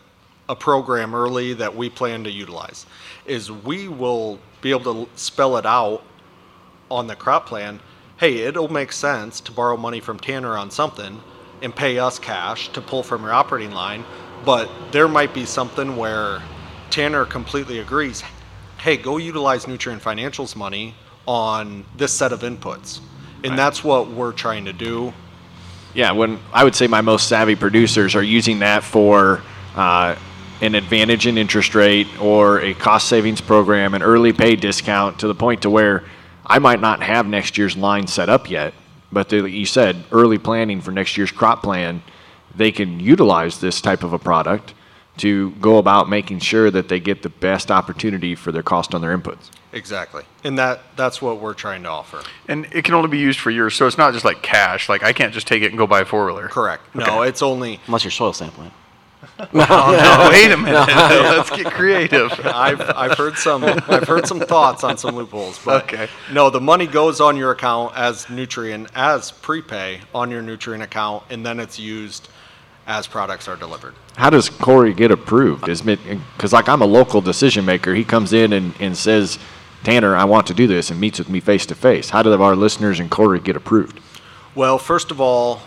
a 0.49 0.57
program 0.57 1.15
early 1.15 1.53
that 1.53 1.77
we 1.77 1.91
plan 1.91 2.25
to 2.25 2.31
utilize, 2.31 2.87
is 3.27 3.53
we 3.53 3.89
will 3.89 4.39
be 4.63 4.71
able 4.71 5.05
to 5.05 5.11
spell 5.15 5.57
it 5.57 5.67
out 5.67 6.03
on 6.91 7.07
the 7.07 7.15
crop 7.17 7.47
plan. 7.47 7.81
Hey, 8.19 8.39
it'll 8.39 8.67
make 8.67 8.91
sense 8.91 9.41
to 9.43 9.53
borrow 9.53 9.77
money 9.77 10.01
from 10.01 10.19
Tanner 10.19 10.57
on 10.57 10.73
something 10.73 11.21
and 11.63 11.73
pay 11.73 12.01
us 12.01 12.19
cash 12.19 12.69
to 12.73 12.81
pull 12.81 13.05
from 13.05 13.23
your 13.23 13.33
operating 13.33 13.71
line, 13.71 14.05
but 14.45 14.69
there 14.91 15.07
might 15.07 15.33
be 15.33 15.45
something 15.45 15.97
where 15.97 16.43
Tanner 16.91 17.25
completely 17.25 17.79
agrees. 17.79 18.25
Hey, 18.79 18.97
go 18.97 19.19
utilize 19.19 19.67
Nutrien 19.67 20.01
Financials 20.01 20.57
money 20.57 20.97
on 21.27 21.85
this 21.97 22.13
set 22.13 22.33
of 22.33 22.41
inputs. 22.41 22.99
And 23.45 23.57
that's 23.57 23.85
what 23.85 24.11
we're 24.11 24.33
trying 24.33 24.65
to 24.65 24.73
do. 24.73 25.13
Yeah, 25.95 26.11
when 26.11 26.41
I 26.53 26.65
would 26.65 26.75
say 26.75 26.89
my 26.89 27.03
most 27.03 27.29
savvy 27.29 27.55
producers 27.55 28.17
are 28.17 28.23
using 28.23 28.59
that 28.59 28.83
for 28.83 29.43
uh, 29.77 30.17
an 30.61 30.75
advantage 30.75 31.29
in 31.29 31.39
interest 31.39 31.73
rate 31.77 32.09
or 32.21 32.63
a 32.63 32.75
cost 32.75 33.07
savings 33.09 33.41
program, 33.41 33.95
an 33.95 34.03
early 34.03 34.33
pay 34.33 34.57
discount 34.57 35.21
to 35.21 35.29
the 35.29 35.37
point 35.37 35.63
to 35.63 35.71
where 35.71 36.03
I 36.49 36.59
might 36.59 36.81
not 36.81 37.03
have 37.03 37.27
next 37.27 37.59
year's 37.59 37.77
line 37.77 38.07
set 38.07 38.29
up 38.29 38.51
yet, 38.51 38.75
but 39.13 39.29
the, 39.29 39.49
you 39.49 39.67
said 39.67 40.05
early 40.13 40.39
planning 40.39 40.81
for 40.81 40.91
next 40.91 41.17
year's 41.17 41.31
crop 41.31 41.63
plan, 41.63 42.03
they 42.55 42.73
can 42.73 43.01
utilize 43.01 43.61
this 43.61 43.81
type 43.81 44.03
of 44.03 44.13
a 44.13 44.19
product 44.19 44.75
to 45.19 45.51
go 45.53 45.79
about 45.79 46.09
making 46.09 46.39
sure 46.39 46.71
that 46.71 46.89
they 46.89 47.01
get 47.01 47.23
the 47.23 47.29
best 47.29 47.71
opportunity 47.71 48.35
for 48.35 48.53
their 48.53 48.63
cost 48.63 48.95
on 48.95 49.01
their 49.01 49.17
inputs. 49.17 49.51
Exactly. 49.73 50.23
And 50.45 50.59
that 50.59 50.81
that's 50.97 51.21
what 51.21 51.41
we're 51.41 51.55
trying 51.55 51.83
to 51.83 51.89
offer. 51.89 52.23
And 52.47 52.67
it 52.73 52.85
can 52.85 52.95
only 52.95 53.09
be 53.09 53.19
used 53.19 53.39
for 53.39 53.51
years, 53.51 53.75
so 53.75 53.87
it's 53.87 53.99
not 53.99 54.13
just 54.13 54.25
like 54.25 54.43
cash. 54.43 54.89
Like 54.89 55.03
I 55.03 55.13
can't 55.13 55.35
just 55.35 55.47
take 55.47 55.63
it 55.63 55.67
and 55.67 55.77
go 55.77 55.87
buy 55.87 56.01
a 56.01 56.05
four 56.05 56.27
wheeler. 56.27 56.49
Correct. 56.49 56.95
No, 56.95 57.23
it's 57.23 57.43
only 57.43 57.81
Unless 57.87 58.05
you're 58.05 58.11
soil 58.11 58.33
sampling. 58.33 58.71
Oh, 59.41 60.29
wait 60.33 60.51
a 60.51 60.57
minute. 60.57 60.87
Let's 60.87 61.51
get 61.51 61.73
creative. 61.73 62.33
I've 62.45 62.81
I've 62.81 63.17
heard 63.17 63.37
some 63.37 63.65
I've 63.65 64.07
heard 64.07 64.27
some 64.27 64.41
thoughts 64.41 64.85
on 64.85 64.99
some 64.99 65.15
loopholes, 65.15 65.59
but 65.65 65.85
Okay. 65.85 66.09
no, 66.33 66.51
the 66.51 66.61
money 66.61 66.87
goes 66.87 67.21
on 67.21 67.37
your 67.37 67.53
account 67.53 67.97
as 67.97 68.27
Nutrien 68.27 68.89
as 68.95 69.31
prepay 69.31 70.01
on 70.15 70.31
your 70.31 70.43
Nutrien 70.43 70.83
account, 70.83 71.25
and 71.31 71.45
then 71.47 71.61
it's 71.61 71.79
used 71.79 72.29
as 72.87 73.07
products 73.07 73.47
are 73.49 73.57
delivered. 73.57 73.95
How 74.17 74.31
does 74.31 74.49
Corey 74.49 74.95
get 74.95 75.11
approved? 75.11 75.69
Is 75.69 75.83
because 75.83 76.53
like 76.53 76.69
I'm 76.69 76.83
a 76.83 76.87
local 76.87 77.21
decision 77.21 77.65
maker. 77.65 77.95
He 77.95 78.05
comes 78.05 78.33
in 78.33 78.53
and, 78.53 78.75
and 78.81 78.97
says, 78.97 79.39
Tanner, 79.85 80.17
I 80.17 80.25
want 80.25 80.47
to 80.49 80.55
do 80.55 80.67
this, 80.67 80.91
and 80.91 80.99
meets 81.01 81.19
with 81.19 81.29
me 81.29 81.41
face 81.41 81.67
to 81.67 81.75
face. 81.75 82.11
How 82.11 82.23
do 82.23 82.33
our 82.43 82.57
listeners 82.57 82.99
and 82.99 83.11
Corey 83.11 83.41
get 83.41 83.57
approved? 83.57 84.01
Well, 84.55 84.79
first 84.79 85.11
of 85.11 85.21
all, 85.21 85.63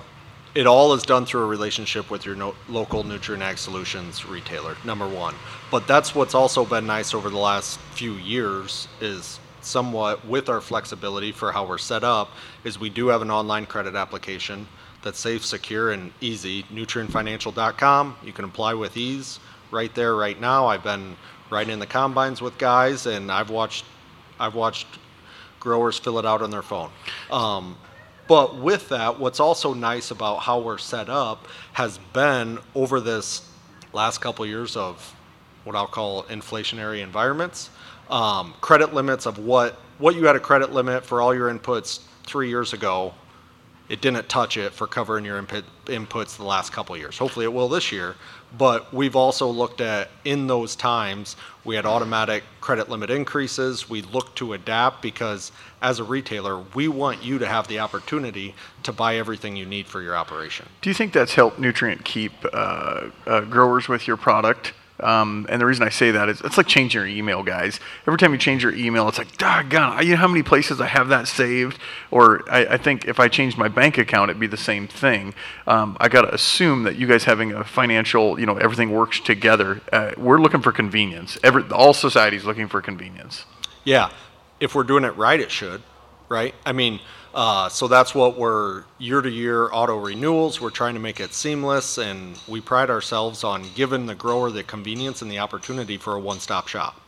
it 0.54 0.68
all 0.68 0.94
is 0.94 1.04
done 1.04 1.26
through 1.26 1.42
a 1.42 1.48
relationship 1.48 2.10
with 2.10 2.26
your 2.26 2.36
no- 2.36 2.56
local 2.68 3.04
Nutrien 3.04 3.42
Ag 3.42 3.58
Solutions 3.58 4.26
retailer, 4.26 4.76
number 4.84 5.08
one. 5.08 5.36
But 5.70 5.88
that's 5.88 6.14
what's 6.14 6.36
also 6.36 6.66
been 6.66 6.86
nice 6.86 7.14
over 7.14 7.30
the 7.30 7.38
last 7.38 7.80
few 7.94 8.14
years 8.14 8.88
is 9.00 9.40
somewhat 9.62 10.26
with 10.26 10.50
our 10.50 10.60
flexibility 10.60 11.32
for 11.32 11.52
how 11.52 11.66
we're 11.66 11.78
set 11.78 12.04
up 12.04 12.32
is 12.64 12.80
we 12.80 12.90
do 12.90 13.08
have 13.08 13.22
an 13.22 13.32
online 13.32 13.66
credit 13.66 13.96
application 13.96 14.68
that's 15.04 15.20
safe, 15.20 15.46
secure, 15.46 15.92
and 15.92 16.12
easy. 16.20 16.64
NutrienFinancial.com. 16.64 18.18
You 18.24 18.34
can 18.34 18.46
apply 18.46 18.74
with 18.74 18.98
ease 18.98 19.40
right 19.72 19.94
there, 19.96 20.16
right 20.16 20.40
now. 20.40 20.68
I've 20.68 20.84
been 20.84 21.16
riding 21.50 21.74
in 21.74 21.80
the 21.80 21.88
combines 21.88 22.42
with 22.42 22.58
guys, 22.58 23.06
and 23.06 23.32
I've 23.32 23.50
watched, 23.50 23.86
I've 24.40 24.56
watched 24.56 24.88
growers 25.60 25.98
fill 25.98 26.20
it 26.20 26.26
out 26.26 26.42
on 26.42 26.52
their 26.52 26.62
phone. 26.62 26.92
Um, 27.32 27.78
but 28.28 28.58
with 28.58 28.90
that, 28.90 29.20
what's 29.20 29.40
also 29.40 29.74
nice 29.74 30.12
about 30.12 30.40
how 30.40 30.60
we're 30.60 30.78
set 30.78 31.10
up 31.10 31.48
has 31.74 31.98
been 32.14 32.60
over 32.76 33.00
this 33.00 33.50
last 33.94 34.20
couple 34.20 34.46
years 34.46 34.76
of 34.76 35.16
what 35.64 35.76
I'll 35.76 35.88
call 35.88 36.24
inflationary 36.24 37.02
environments, 37.02 37.70
um, 38.10 38.54
credit 38.62 38.94
limits 38.94 39.26
of 39.26 39.38
what 39.38 39.80
what 40.00 40.16
you 40.16 40.26
had 40.26 40.36
a 40.36 40.40
credit 40.40 40.74
limit 40.74 41.06
for 41.06 41.22
all 41.22 41.34
your 41.34 41.54
inputs 41.54 42.00
three 42.26 42.50
years 42.50 42.74
ago. 42.74 43.14
It 43.88 44.02
didn't 44.02 44.28
touch 44.30 44.58
it 44.58 44.74
for 44.74 44.88
covering 44.88 45.26
your 45.26 45.38
input, 45.38 45.64
inputs 45.86 46.38
the 46.38 46.44
last 46.44 46.72
couple 46.72 46.98
years. 46.98 47.18
Hopefully, 47.18 47.46
it 47.46 47.54
will 47.54 47.70
this 47.70 47.92
year. 47.92 48.16
But 48.58 48.94
we've 48.94 49.16
also 49.16 49.48
looked 49.48 49.82
at 49.82 50.10
in 50.26 50.48
those 50.48 50.76
times 50.76 51.36
we 51.64 51.76
had 51.76 51.86
automatic 51.86 52.44
credit 52.60 52.90
limit 52.90 53.10
increases. 53.10 53.90
We 53.90 54.02
looked 54.02 54.38
to 54.38 54.54
adapt 54.54 55.02
because 55.02 55.52
as 55.82 56.00
a 56.00 56.04
retailer, 56.04 56.64
we 56.74 56.88
want 56.88 57.24
you 57.24 57.40
to 57.40 57.48
have 57.48 57.68
the 57.68 57.80
opportunity 57.80 58.56
to 58.84 58.92
buy 58.92 59.18
everything 59.18 59.56
you 59.56 59.66
need 59.66 59.88
for 59.88 60.02
your 60.02 60.16
operation. 60.16 60.68
Do 60.82 60.90
you 60.90 60.94
think 60.94 61.14
that's 61.14 61.36
helped 61.36 61.60
Nutrien 61.60 62.04
keep 62.04 62.34
uh, 62.52 63.10
uh, 63.26 63.42
growers 63.42 63.88
with 63.88 64.08
your 64.08 64.18
product? 64.18 64.74
Um, 65.02 65.46
and 65.50 65.62
the 65.62 65.66
reason 65.66 65.86
I 65.86 65.90
say 65.90 66.12
that 66.12 66.30
is 66.30 66.42
it's 66.42 66.58
like 66.58 66.68
changing 66.68 67.00
your 67.00 67.08
email, 67.08 67.44
guys. 67.44 67.80
Every 68.08 68.18
time 68.18 68.32
you 68.32 68.38
change 68.38 68.64
your 68.64 68.74
email, 68.74 69.08
it's 69.08 69.18
like, 69.18 69.38
doggone, 69.38 70.06
you 70.06 70.12
know 70.12 70.18
how 70.18 70.28
many 70.28 70.44
places 70.44 70.80
I 70.80 70.88
have 70.88 71.10
that 71.10 71.28
saved? 71.28 71.80
Or 72.12 72.44
I, 72.50 72.66
I 72.66 72.78
think 72.78 73.06
if 73.06 73.20
I 73.20 73.28
changed 73.28 73.58
my 73.58 73.68
bank 73.68 73.98
account, 73.98 74.30
it'd 74.30 74.40
be 74.40 74.48
the 74.48 74.58
same 74.58 74.88
thing. 74.88 75.34
Um, 75.68 75.98
I 76.00 76.10
got 76.10 76.24
to 76.24 76.34
assume 76.34 76.84
that 76.84 76.96
you 76.96 77.08
guys 77.08 77.24
having 77.24 77.52
a 77.52 77.64
financial, 77.64 78.40
you 78.40 78.46
know, 78.46 78.58
everything 78.58 78.92
works 78.92 79.20
together. 79.20 79.82
Uh, 79.92 80.12
we're 80.18 80.40
looking 80.40 80.62
for 80.62 80.72
convenience. 80.72 81.38
Every, 81.44 81.64
all 81.72 81.94
society's 81.94 82.46
looking 82.46 82.68
for 82.68 82.82
convenience. 82.82 83.46
Yeah, 83.84 84.12
if 84.60 84.76
we're 84.76 84.84
doing 84.84 85.04
it 85.04 85.16
right, 85.18 85.40
it 85.40 85.52
should, 85.52 85.82
right? 86.32 86.56
I 86.66 86.72
mean, 86.72 87.00
uh, 87.36 87.70
so 87.70 87.88
that's 87.88 88.16
what 88.16 88.38
we're 88.38 88.86
year 88.98 89.22
to 89.22 89.30
year 89.30 89.70
auto 89.72 89.98
renewals. 89.98 90.60
We're 90.60 90.72
trying 90.72 90.96
to 90.96 91.00
make 91.00 91.20
it 91.20 91.34
seamless, 91.34 91.98
and 91.98 92.40
we 92.48 92.60
pride 92.60 92.90
ourselves 92.90 93.44
on 93.44 93.64
giving 93.76 94.08
the 94.08 94.16
grower 94.16 94.50
the 94.50 94.64
convenience 94.64 95.22
and 95.22 95.30
the 95.30 95.40
opportunity 95.40 95.98
for 95.98 96.16
a 96.16 96.20
one 96.20 96.40
stop 96.40 96.68
shop. 96.68 97.00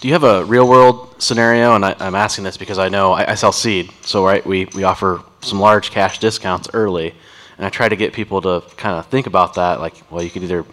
Do 0.00 0.06
you 0.06 0.14
have 0.14 0.24
a 0.24 0.44
real 0.44 0.68
world 0.68 1.20
scenario? 1.20 1.74
And 1.74 1.84
I, 1.84 1.96
I'm 1.98 2.14
asking 2.14 2.44
this 2.44 2.56
because 2.56 2.78
I 2.78 2.88
know 2.88 3.12
I, 3.12 3.32
I 3.32 3.34
sell 3.34 3.50
seed. 3.50 3.90
So, 4.02 4.24
right, 4.24 4.46
we, 4.46 4.66
we 4.66 4.84
offer 4.84 5.22
some 5.40 5.58
large 5.58 5.90
cash 5.90 6.18
discounts 6.18 6.68
early. 6.72 7.14
And 7.56 7.66
I 7.66 7.70
try 7.70 7.88
to 7.88 7.96
get 7.96 8.12
people 8.12 8.40
to 8.42 8.62
kind 8.76 8.96
of 8.96 9.06
think 9.06 9.26
about 9.26 9.54
that. 9.54 9.80
Like, 9.80 9.94
well, 10.08 10.22
you 10.22 10.30
could 10.30 10.44
either 10.44 10.64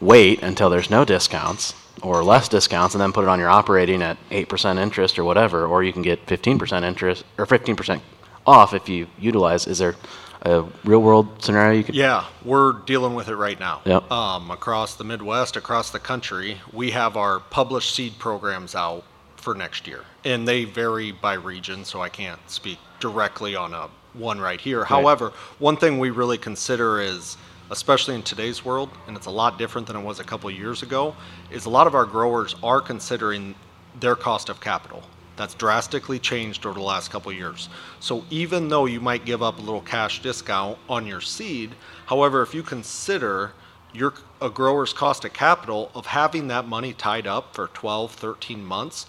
wait 0.00 0.42
until 0.42 0.70
there's 0.70 0.88
no 0.88 1.04
discounts 1.04 1.74
or 2.04 2.22
less 2.22 2.48
discounts 2.48 2.94
and 2.94 3.00
then 3.00 3.12
put 3.12 3.24
it 3.24 3.28
on 3.28 3.38
your 3.38 3.48
operating 3.48 4.02
at 4.02 4.16
8% 4.30 4.78
interest 4.78 5.18
or 5.18 5.24
whatever. 5.24 5.66
Or 5.66 5.82
you 5.82 5.92
can 5.92 6.02
get 6.02 6.26
15% 6.26 6.82
interest 6.82 7.24
or 7.38 7.46
15% 7.46 8.00
off 8.46 8.74
if 8.74 8.88
you 8.88 9.06
utilize. 9.18 9.66
Is 9.66 9.78
there 9.78 9.96
a 10.42 10.64
real 10.84 11.00
world 11.00 11.42
scenario 11.42 11.78
you 11.78 11.84
could? 11.84 11.94
Yeah, 11.94 12.26
we're 12.44 12.72
dealing 12.72 13.14
with 13.14 13.28
it 13.28 13.36
right 13.36 13.58
now. 13.58 13.80
Yep. 13.84 14.10
Um, 14.10 14.50
across 14.50 14.94
the 14.94 15.04
Midwest, 15.04 15.56
across 15.56 15.90
the 15.90 15.98
country, 15.98 16.58
we 16.72 16.90
have 16.90 17.16
our 17.16 17.40
published 17.40 17.94
seed 17.94 18.18
programs 18.18 18.74
out 18.74 19.04
for 19.36 19.54
next 19.54 19.86
year, 19.86 20.04
and 20.24 20.46
they 20.48 20.64
vary 20.64 21.12
by 21.12 21.34
region, 21.34 21.84
so 21.84 22.00
I 22.00 22.08
can't 22.08 22.40
speak 22.50 22.78
directly 23.00 23.54
on 23.54 23.74
a 23.74 23.88
one 24.14 24.40
right 24.40 24.60
here. 24.60 24.84
However, 24.84 25.32
one 25.58 25.76
thing 25.76 25.98
we 25.98 26.10
really 26.10 26.38
consider 26.38 27.00
is, 27.00 27.36
especially 27.70 28.14
in 28.14 28.22
today's 28.22 28.64
world, 28.64 28.90
and 29.06 29.16
it's 29.16 29.26
a 29.26 29.30
lot 29.30 29.58
different 29.58 29.86
than 29.86 29.96
it 29.96 30.02
was 30.02 30.20
a 30.20 30.24
couple 30.24 30.50
years 30.50 30.82
ago, 30.82 31.14
is 31.50 31.66
a 31.66 31.70
lot 31.70 31.86
of 31.86 31.94
our 31.94 32.04
growers 32.04 32.54
are 32.62 32.80
considering 32.80 33.54
their 34.00 34.16
cost 34.16 34.48
of 34.48 34.60
capital. 34.60 35.02
That's 35.36 35.54
drastically 35.54 36.18
changed 36.18 36.64
over 36.64 36.78
the 36.78 36.84
last 36.84 37.10
couple 37.10 37.32
years. 37.32 37.68
So 38.00 38.24
even 38.30 38.68
though 38.68 38.86
you 38.86 39.00
might 39.00 39.24
give 39.24 39.42
up 39.42 39.58
a 39.58 39.62
little 39.62 39.80
cash 39.80 40.22
discount 40.22 40.78
on 40.88 41.06
your 41.06 41.20
seed, 41.20 41.74
however, 42.06 42.42
if 42.42 42.54
you 42.54 42.62
consider 42.62 43.52
your 43.92 44.14
a 44.40 44.50
grower's 44.50 44.92
cost 44.92 45.24
of 45.24 45.32
capital 45.32 45.90
of 45.94 46.06
having 46.06 46.48
that 46.48 46.66
money 46.66 46.92
tied 46.92 47.26
up 47.26 47.54
for 47.54 47.68
12, 47.68 48.12
13 48.12 48.64
months, 48.64 49.06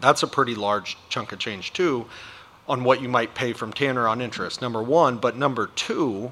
that's 0.00 0.22
a 0.22 0.26
pretty 0.26 0.54
large 0.54 0.96
chunk 1.08 1.32
of 1.32 1.38
change 1.38 1.72
too 1.72 2.06
on 2.68 2.84
what 2.84 3.00
you 3.00 3.08
might 3.08 3.34
pay 3.34 3.52
from 3.52 3.72
Tanner 3.72 4.06
on 4.06 4.20
interest. 4.20 4.60
Number 4.60 4.82
1, 4.82 5.18
but 5.18 5.36
number 5.36 5.66
2 5.66 6.30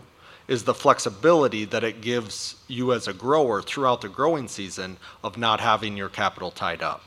is 0.49 0.65
the 0.65 0.75
flexibility 0.75 1.65
that 1.65 1.83
it 1.83 2.01
gives 2.01 2.57
you 2.69 2.93
as 2.93 3.09
a 3.09 3.13
grower 3.13 3.63
throughout 3.63 4.01
the 4.01 4.09
growing 4.09 4.49
season 4.49 4.97
of 5.25 5.37
not 5.37 5.61
having 5.61 5.97
your 5.97 6.09
capital 6.09 6.51
tied 6.51 6.83
up. 6.83 7.03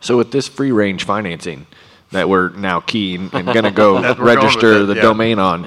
So 0.00 0.16
with 0.16 0.32
this 0.32 0.48
free 0.48 0.72
range 0.72 1.04
financing 1.04 1.66
that 2.10 2.28
we're 2.28 2.50
now 2.50 2.80
keen 2.80 3.30
and 3.32 3.46
going 3.46 3.64
to 3.64 3.70
go 3.70 4.00
That 4.02 4.18
we're 4.18 4.26
going 4.26 4.36
register 4.36 4.82
it, 4.82 4.86
the 4.86 4.94
yeah. 4.96 5.02
domain 5.02 5.38
on, 5.38 5.66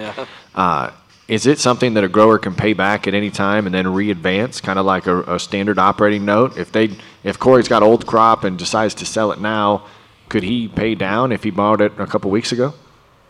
uh, 0.55 0.91
is 1.27 1.45
it 1.45 1.59
something 1.59 1.93
that 1.93 2.03
a 2.03 2.07
grower 2.07 2.37
can 2.37 2.55
pay 2.55 2.73
back 2.73 3.07
at 3.07 3.13
any 3.13 3.29
time 3.29 3.65
and 3.65 3.73
then 3.73 3.87
re-advance, 3.87 4.59
kind 4.59 4.77
of 4.77 4.85
like 4.85 5.07
a, 5.07 5.21
a 5.35 5.39
standard 5.39 5.79
operating 5.79 6.25
note? 6.25 6.57
If 6.57 6.71
they, 6.71 6.97
if 7.23 7.39
Corey's 7.39 7.67
got 7.67 7.83
old 7.83 8.05
crop 8.05 8.43
and 8.43 8.57
decides 8.57 8.93
to 8.95 9.05
sell 9.05 9.31
it 9.31 9.39
now, 9.39 9.85
could 10.29 10.43
he 10.43 10.67
pay 10.67 10.95
down 10.95 11.31
if 11.31 11.43
he 11.43 11.51
borrowed 11.51 11.81
it 11.81 11.93
a 11.99 12.07
couple 12.07 12.31
weeks 12.31 12.51
ago? 12.51 12.73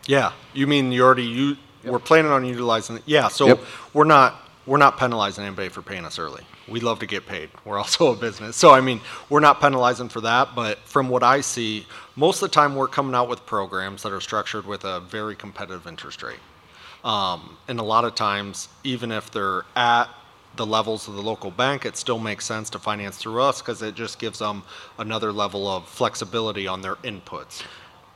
Yeah, 0.08 0.34
you 0.54 0.68
mean 0.68 0.92
you 0.92 1.04
already 1.04 1.24
you 1.24 1.58
we're 1.84 2.00
planning 2.00 2.32
on 2.32 2.46
utilizing 2.46 2.98
it. 2.98 3.04
Yeah, 3.06 3.28
so 3.28 3.48
Yep. 3.48 3.60
we're 3.94 4.04
not 4.06 4.36
we're 4.68 4.78
not 4.78 4.98
penalizing 4.98 5.44
anybody 5.44 5.70
for 5.70 5.82
paying 5.82 6.06
us 6.06 6.20
early. 6.20 6.44
We 6.68 6.80
love 6.82 7.00
to 7.00 7.08
get 7.08 7.26
paid. 7.26 7.50
We're 7.66 7.78
also 7.84 8.14
a 8.14 8.16
business. 8.16 8.56
So 8.56 8.72
I 8.72 8.82
mean, 8.82 9.02
we're 9.30 9.40
not 9.40 9.60
penalizing 9.60 10.10
for 10.10 10.22
that, 10.22 10.56
but 10.56 10.78
from 10.80 11.10
what 11.10 11.24
I 11.24 11.42
see, 11.42 11.86
most 12.16 12.42
of 12.44 12.50
the 12.50 12.54
time 12.54 12.76
we're 12.76 12.88
coming 12.88 13.16
out 13.16 13.28
with 13.28 13.46
programs 13.46 14.04
that 14.04 14.12
are 14.12 14.22
structured 14.22 14.66
with 14.66 14.84
a 14.86 15.00
very 15.02 15.36
competitive 15.36 15.88
interest 15.88 16.22
rate. 16.24 16.40
Um, 17.04 17.58
and 17.68 17.80
a 17.80 17.84
lot 17.84 18.06
of 18.06 18.14
times, 18.14 18.70
even 18.84 19.12
if 19.12 19.32
they're 19.32 19.64
at 19.76 20.06
the 20.56 20.66
levels 20.66 21.08
of 21.08 21.16
the 21.16 21.22
local 21.24 21.50
bank, 21.50 21.86
it 21.86 21.98
still 21.98 22.20
makes 22.20 22.46
sense 22.46 22.70
to 22.70 22.78
finance 22.80 23.18
through 23.18 23.42
us 23.42 23.62
because 23.62 23.82
it 23.82 23.96
just 23.96 24.20
gives 24.20 24.38
them 24.40 24.62
another 25.00 25.32
level 25.32 25.68
of 25.68 25.88
flexibility 25.88 26.68
on 26.68 26.82
their 26.82 26.96
inputs 26.98 27.64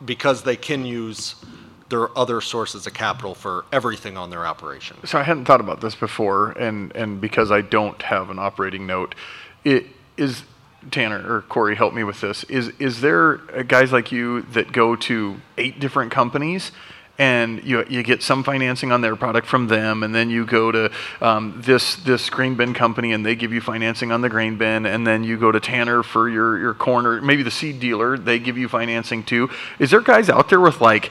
because 0.04 0.44
they 0.44 0.56
can 0.58 0.86
use 0.86 1.36
their 1.96 2.18
other 2.18 2.42
sources 2.42 2.86
of 2.86 2.94
capital 2.94 3.34
for 3.34 3.64
everything 3.72 4.18
on 4.18 4.30
their 4.30 4.46
operation. 4.46 4.98
So 5.06 5.18
I 5.18 5.24
hadn't 5.24 5.46
thought 5.46 5.62
about 5.62 5.80
this 5.80 5.96
before, 5.96 6.52
and, 6.52 6.94
and 6.94 7.22
because 7.22 7.52
I 7.52 7.62
don't 7.62 8.02
have 8.02 8.30
an 8.30 8.38
operating 8.38 8.86
note, 8.86 9.16
it 9.64 9.86
is 10.18 10.44
Tanner 10.92 11.22
or 11.32 11.42
Corey, 11.44 11.76
help 11.76 11.94
me 11.94 12.04
with 12.04 12.20
this. 12.20 12.44
Is 12.44 12.70
is 12.80 13.02
there 13.02 13.38
guys 13.76 13.92
like 13.92 14.12
you 14.12 14.42
that 14.54 14.72
go 14.72 14.96
to 14.98 15.38
eight 15.58 15.80
different 15.80 16.12
companies? 16.12 16.72
And 17.18 17.64
you, 17.64 17.86
you 17.90 18.04
get 18.04 18.22
some 18.22 18.44
financing 18.44 18.92
on 18.92 19.00
their 19.00 19.16
product 19.16 19.48
from 19.48 19.68
them, 19.68 20.04
and 20.04 20.14
then 20.14 20.30
you 20.30 20.46
go 20.46 20.70
to 20.70 20.92
um, 21.22 21.62
this 21.66 21.96
this 21.96 22.30
grain 22.30 22.56
bin 22.56 22.74
company, 22.74 23.14
and 23.14 23.26
they 23.26 23.36
give 23.36 23.54
you 23.54 23.62
financing 23.62 24.12
on 24.12 24.20
the 24.20 24.28
grain 24.28 24.58
bin, 24.58 24.86
and 24.86 25.08
then 25.08 25.24
you 25.24 25.38
go 25.38 25.50
to 25.50 25.62
Tanner 25.62 26.04
for 26.04 26.28
your 26.28 26.60
your 26.60 26.74
corn, 26.74 27.06
or 27.06 27.22
maybe 27.22 27.42
the 27.42 27.52
seed 27.52 27.80
dealer, 27.80 28.18
they 28.18 28.38
give 28.38 28.58
you 28.58 28.68
financing 28.68 29.24
too. 29.24 29.50
Is 29.80 29.92
there 29.92 30.02
guys 30.02 30.30
out 30.30 30.50
there 30.50 30.60
with 30.60 30.82
like 30.82 31.10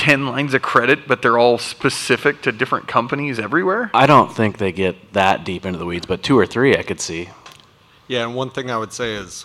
10 0.00 0.26
lines 0.26 0.54
of 0.54 0.62
credit, 0.62 1.06
but 1.06 1.20
they're 1.20 1.36
all 1.36 1.58
specific 1.58 2.40
to 2.40 2.50
different 2.50 2.88
companies 2.88 3.38
everywhere? 3.38 3.90
I 3.92 4.06
don't 4.06 4.34
think 4.34 4.56
they 4.56 4.72
get 4.72 5.12
that 5.12 5.44
deep 5.44 5.66
into 5.66 5.78
the 5.78 5.84
weeds, 5.84 6.06
but 6.06 6.22
two 6.22 6.38
or 6.38 6.46
three 6.46 6.74
I 6.74 6.82
could 6.82 7.02
see. 7.02 7.28
Yeah, 8.08 8.24
and 8.24 8.34
one 8.34 8.48
thing 8.48 8.70
I 8.70 8.78
would 8.78 8.94
say 8.94 9.12
is 9.12 9.44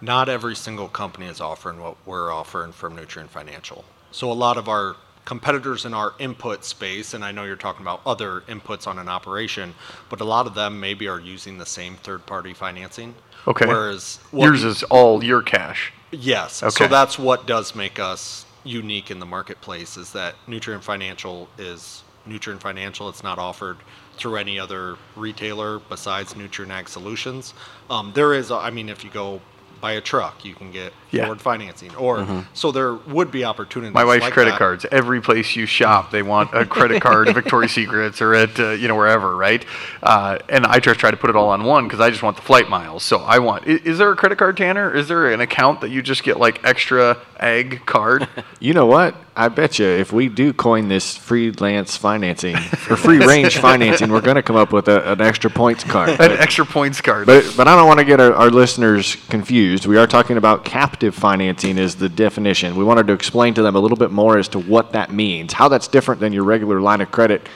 not 0.00 0.30
every 0.30 0.56
single 0.56 0.88
company 0.88 1.26
is 1.26 1.42
offering 1.42 1.78
what 1.78 1.98
we're 2.06 2.32
offering 2.32 2.72
from 2.72 2.96
Nutrien 2.96 3.28
Financial. 3.28 3.84
So 4.12 4.32
a 4.32 4.32
lot 4.32 4.56
of 4.56 4.66
our 4.66 4.96
competitors 5.26 5.84
in 5.84 5.92
our 5.92 6.14
input 6.18 6.64
space, 6.64 7.12
and 7.12 7.22
I 7.22 7.30
know 7.30 7.44
you're 7.44 7.54
talking 7.54 7.82
about 7.82 8.00
other 8.06 8.40
inputs 8.48 8.86
on 8.86 8.98
an 8.98 9.10
operation, 9.10 9.74
but 10.08 10.22
a 10.22 10.24
lot 10.24 10.46
of 10.46 10.54
them 10.54 10.80
maybe 10.80 11.06
are 11.06 11.20
using 11.20 11.58
the 11.58 11.66
same 11.66 11.96
third-party 11.96 12.54
financing. 12.54 13.14
Okay. 13.46 13.66
Whereas 13.66 14.20
what 14.30 14.46
Yours 14.46 14.64
is 14.64 14.82
all 14.84 15.22
your 15.22 15.42
cash. 15.42 15.92
Yes. 16.12 16.62
Okay. 16.62 16.70
So 16.70 16.88
that's 16.88 17.18
what 17.18 17.46
does 17.46 17.74
make 17.74 17.98
us 17.98 18.45
unique 18.66 19.10
in 19.10 19.18
the 19.20 19.26
marketplace 19.26 19.96
is 19.96 20.12
that 20.12 20.34
Nutrien 20.48 20.82
Financial 20.82 21.48
is 21.58 22.02
Nutrien 22.28 22.60
Financial. 22.60 23.08
It's 23.08 23.22
not 23.22 23.38
offered 23.38 23.78
through 24.16 24.36
any 24.36 24.58
other 24.58 24.96
retailer 25.14 25.78
besides 25.78 26.34
Nutrien 26.34 26.70
Ag 26.70 26.88
Solutions. 26.88 27.54
Um, 27.88 28.12
there 28.14 28.34
is, 28.34 28.50
I 28.50 28.70
mean, 28.70 28.88
if 28.88 29.04
you 29.04 29.10
go 29.10 29.40
buy 29.78 29.92
a 29.92 30.00
truck, 30.00 30.42
you 30.42 30.54
can 30.54 30.70
get 30.72 30.92
Yeah. 31.10 31.26
Ford 31.26 31.40
financing, 31.40 31.94
or 31.96 32.44
so 32.54 32.72
there 32.72 32.94
would 32.94 33.30
be 33.30 33.44
opportunities. 33.44 33.92
My 33.92 34.04
wife's 34.04 34.22
like 34.22 34.32
credit 34.32 34.52
that. 34.52 34.58
cards. 34.58 34.86
Every 34.90 35.20
place 35.20 35.54
you 35.54 35.66
shop, 35.66 36.10
they 36.10 36.22
want 36.22 36.52
a 36.54 36.64
credit 36.64 37.02
card 37.02 37.28
Victoria's 37.34 37.72
Secrets 37.72 38.22
or 38.22 38.34
at 38.34 38.58
uh, 38.58 38.70
you 38.70 38.88
know 38.88 38.96
wherever, 38.96 39.36
right? 39.36 39.64
Uh, 40.02 40.38
and 40.48 40.64
I 40.64 40.78
just 40.78 40.98
try 40.98 41.10
to 41.10 41.16
put 41.16 41.28
it 41.28 41.36
all 41.36 41.50
on 41.50 41.64
one 41.64 41.84
because 41.84 42.00
I 42.00 42.08
just 42.08 42.22
want 42.22 42.36
the 42.36 42.42
flight 42.42 42.70
miles. 42.70 43.02
So 43.02 43.18
I 43.18 43.38
want. 43.38 43.66
Is, 43.66 43.82
is 43.82 43.98
there 43.98 44.10
a 44.10 44.16
credit 44.16 44.38
card, 44.38 44.56
Tanner? 44.56 44.94
Is 44.94 45.08
there 45.08 45.30
an 45.30 45.42
account 45.42 45.82
that 45.82 45.90
you 45.90 46.00
just 46.00 46.22
get 46.24 46.38
like 46.38 46.64
extra 46.64 47.18
egg 47.40 47.82
card? 47.86 48.28
You 48.58 48.72
know 48.72 48.86
what? 48.86 49.14
I 49.36 49.48
bet 49.48 49.78
you 49.78 49.86
if 49.86 50.12
we 50.12 50.28
do 50.28 50.52
coin 50.54 50.88
this 50.88 51.14
freelance 51.14 51.94
financing 51.96 52.56
or 52.56 52.96
free 52.96 53.18
range 53.18 53.58
financing, 53.68 54.10
we're 54.10 54.22
going 54.22 54.36
to 54.36 54.42
come 54.42 54.56
up 54.56 54.72
with 54.72 54.88
a, 54.88 55.12
an 55.12 55.20
extra 55.20 55.50
points 55.50 55.84
card. 55.84 56.08
An 56.08 56.32
extra 56.32 56.64
points 56.64 57.02
card. 57.02 57.26
But, 57.26 57.52
but 57.54 57.68
I 57.68 57.76
don't 57.76 57.86
want 57.86 58.00
to 58.00 58.04
get 58.06 58.18
our, 58.18 58.32
our 58.32 58.50
listeners 58.50 59.16
confused. 59.28 59.86
We 59.86 59.98
are 59.98 60.06
talking 60.06 60.38
about 60.38 60.64
captive 60.64 61.14
financing 61.14 61.76
is 61.76 61.96
the 61.96 62.08
definition. 62.08 62.76
We 62.76 62.82
wanted 62.82 63.06
to 63.08 63.12
explain 63.12 63.52
to 63.54 63.62
them 63.62 63.76
a 63.76 63.78
little 63.78 63.98
bit 63.98 64.10
more 64.10 64.38
as 64.38 64.48
to 64.48 64.58
what 64.58 64.92
that 64.92 65.12
means, 65.12 65.52
how 65.52 65.68
that's 65.68 65.86
different 65.86 66.20
than 66.20 66.32
your 66.32 66.44
regular 66.44 66.80
line 66.80 67.02
of 67.02 67.10
credit 67.10 67.46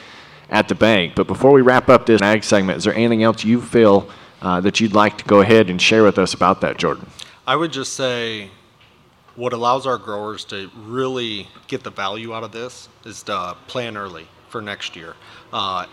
at 0.50 0.68
the 0.68 0.74
bank. 0.74 1.14
But 1.14 1.26
before 1.26 1.50
we 1.50 1.62
wrap 1.62 1.88
up 1.88 2.04
this 2.04 2.20
ag 2.20 2.44
segment, 2.44 2.76
is 2.76 2.84
there 2.84 2.94
anything 2.94 3.22
else 3.22 3.42
you 3.42 3.60
feel 3.62 4.08
uh, 4.42 4.60
that 4.60 4.80
you'd 4.80 4.94
like 4.94 5.18
to 5.18 5.24
go 5.24 5.40
ahead 5.40 5.70
and 5.70 5.80
share 5.80 6.04
with 6.04 6.18
us 6.18 6.34
about 6.34 6.60
that, 6.60 6.76
Jordan? 6.76 7.08
I 7.46 7.56
would 7.56 7.72
just 7.72 7.94
say 7.94 8.50
what 9.36 9.52
allows 9.52 9.86
our 9.86 9.98
growers 9.98 10.44
to 10.46 10.70
really 10.76 11.48
get 11.68 11.82
the 11.84 11.90
value 11.90 12.34
out 12.34 12.42
of 12.42 12.52
this 12.52 12.88
is 13.04 13.22
to 13.24 13.56
plan 13.66 13.96
early 13.96 14.26
for 14.48 14.60
next 14.60 14.96
year. 14.96 15.14
Uh, 15.52 15.86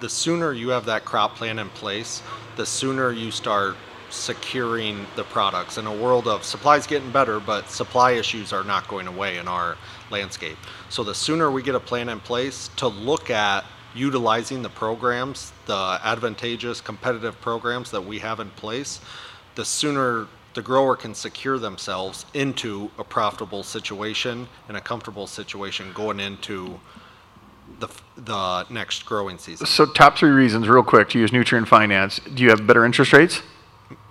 the 0.00 0.08
sooner 0.08 0.52
you 0.52 0.70
have 0.70 0.84
that 0.86 1.04
crop 1.04 1.36
plan 1.36 1.58
in 1.58 1.68
place, 1.70 2.22
the 2.56 2.66
sooner 2.66 3.12
you 3.12 3.30
start 3.30 3.76
securing 4.10 5.06
the 5.16 5.24
products. 5.24 5.78
In 5.78 5.86
a 5.86 5.94
world 5.94 6.28
of 6.28 6.44
supplies 6.44 6.86
getting 6.86 7.10
better, 7.10 7.40
but 7.40 7.68
supply 7.70 8.12
issues 8.12 8.52
are 8.52 8.64
not 8.64 8.86
going 8.86 9.06
away 9.06 9.38
in 9.38 9.48
our 9.48 9.76
landscape. 10.10 10.58
So 10.90 11.02
the 11.02 11.14
sooner 11.14 11.50
we 11.50 11.62
get 11.62 11.74
a 11.74 11.80
plan 11.80 12.08
in 12.08 12.20
place 12.20 12.68
to 12.76 12.88
look 12.88 13.30
at 13.30 13.64
utilizing 13.94 14.62
the 14.62 14.68
programs, 14.68 15.52
the 15.66 15.98
advantageous 16.02 16.80
competitive 16.80 17.40
programs 17.40 17.90
that 17.90 18.04
we 18.04 18.18
have 18.18 18.40
in 18.40 18.50
place, 18.50 19.00
the 19.54 19.64
sooner 19.64 20.26
the 20.54 20.62
grower 20.62 20.96
can 20.96 21.14
secure 21.14 21.58
themselves 21.58 22.26
into 22.34 22.90
a 22.98 23.04
profitable 23.04 23.62
situation 23.62 24.48
and 24.68 24.76
a 24.76 24.80
comfortable 24.80 25.26
situation 25.26 25.92
going 25.94 26.20
into 26.20 26.78
the, 27.78 27.88
the 28.16 28.66
next 28.70 29.06
growing 29.06 29.38
season. 29.38 29.66
so 29.66 29.86
top 29.86 30.18
three 30.18 30.30
reasons, 30.30 30.68
real 30.68 30.82
quick, 30.82 31.08
to 31.10 31.18
use 31.18 31.30
Nutrien 31.30 31.66
finance. 31.66 32.20
Do 32.34 32.42
you 32.42 32.50
have 32.50 32.66
better 32.66 32.84
interest 32.84 33.12
rates? 33.12 33.42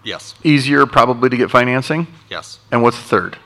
Yes, 0.04 0.34
Easier 0.44 0.86
probably 0.88 1.30
to 1.30 1.38
get 1.38 1.52
financing. 1.52 2.08
yes. 2.30 2.60
And 2.72 2.82
what's 2.82 2.98
the 2.98 3.04
third? 3.04 3.38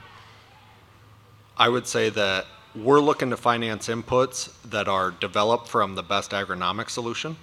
I 1.58 1.68
would 1.70 1.86
say 1.88 2.10
that 2.12 2.46
we're 2.74 3.00
looking 3.02 3.30
to 3.30 3.38
finance 3.38 3.88
inputs 3.88 4.54
that 4.64 4.88
are 4.88 5.12
developed 5.12 5.68
from 5.68 5.96
the 5.96 6.04
best 6.04 6.32
agronomic 6.32 6.90
solution. 6.90 7.38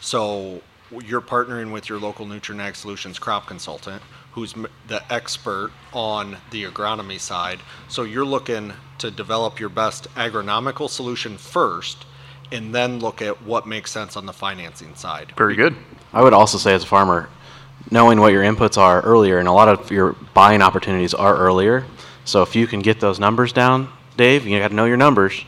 So 0.00 0.60
you're 1.04 1.20
partnering 1.20 1.72
with 1.72 1.88
your 1.88 1.98
local 1.98 2.26
Nutrient 2.26 2.62
Ag 2.62 2.76
Solutions 2.76 3.18
crop 3.18 3.46
consultant, 3.46 4.02
who's 4.32 4.54
the 4.86 5.02
expert 5.12 5.72
on 5.92 6.36
the 6.50 6.64
agronomy 6.64 7.18
side. 7.18 7.60
So 7.88 8.02
you're 8.02 8.24
looking 8.24 8.72
to 8.98 9.10
develop 9.10 9.60
your 9.60 9.68
best 9.68 10.12
agronomical 10.14 10.88
solution 10.88 11.36
first, 11.36 12.04
and 12.50 12.74
then 12.74 12.98
look 12.98 13.20
at 13.20 13.42
what 13.42 13.66
makes 13.66 13.90
sense 13.90 14.16
on 14.16 14.26
the 14.26 14.32
financing 14.32 14.94
side. 14.94 15.32
Very 15.36 15.54
good. 15.54 15.76
I 16.12 16.22
would 16.22 16.32
also 16.32 16.56
say 16.58 16.74
as 16.74 16.84
a 16.84 16.86
farmer, 16.86 17.28
knowing 17.90 18.20
what 18.20 18.32
your 18.32 18.42
inputs 18.42 18.78
are 18.78 19.00
earlier, 19.02 19.38
and 19.38 19.48
a 19.48 19.52
lot 19.52 19.68
of 19.68 19.90
your 19.90 20.14
buying 20.34 20.62
opportunities 20.62 21.14
are 21.14 21.36
earlier. 21.36 21.84
So 22.24 22.42
if 22.42 22.56
you 22.56 22.66
can 22.66 22.80
get 22.80 23.00
those 23.00 23.20
numbers 23.20 23.52
down, 23.52 23.90
Dave, 24.16 24.46
you 24.46 24.58
got 24.58 24.68
to 24.68 24.74
know 24.74 24.84
your 24.84 24.96
numbers. 24.96 25.44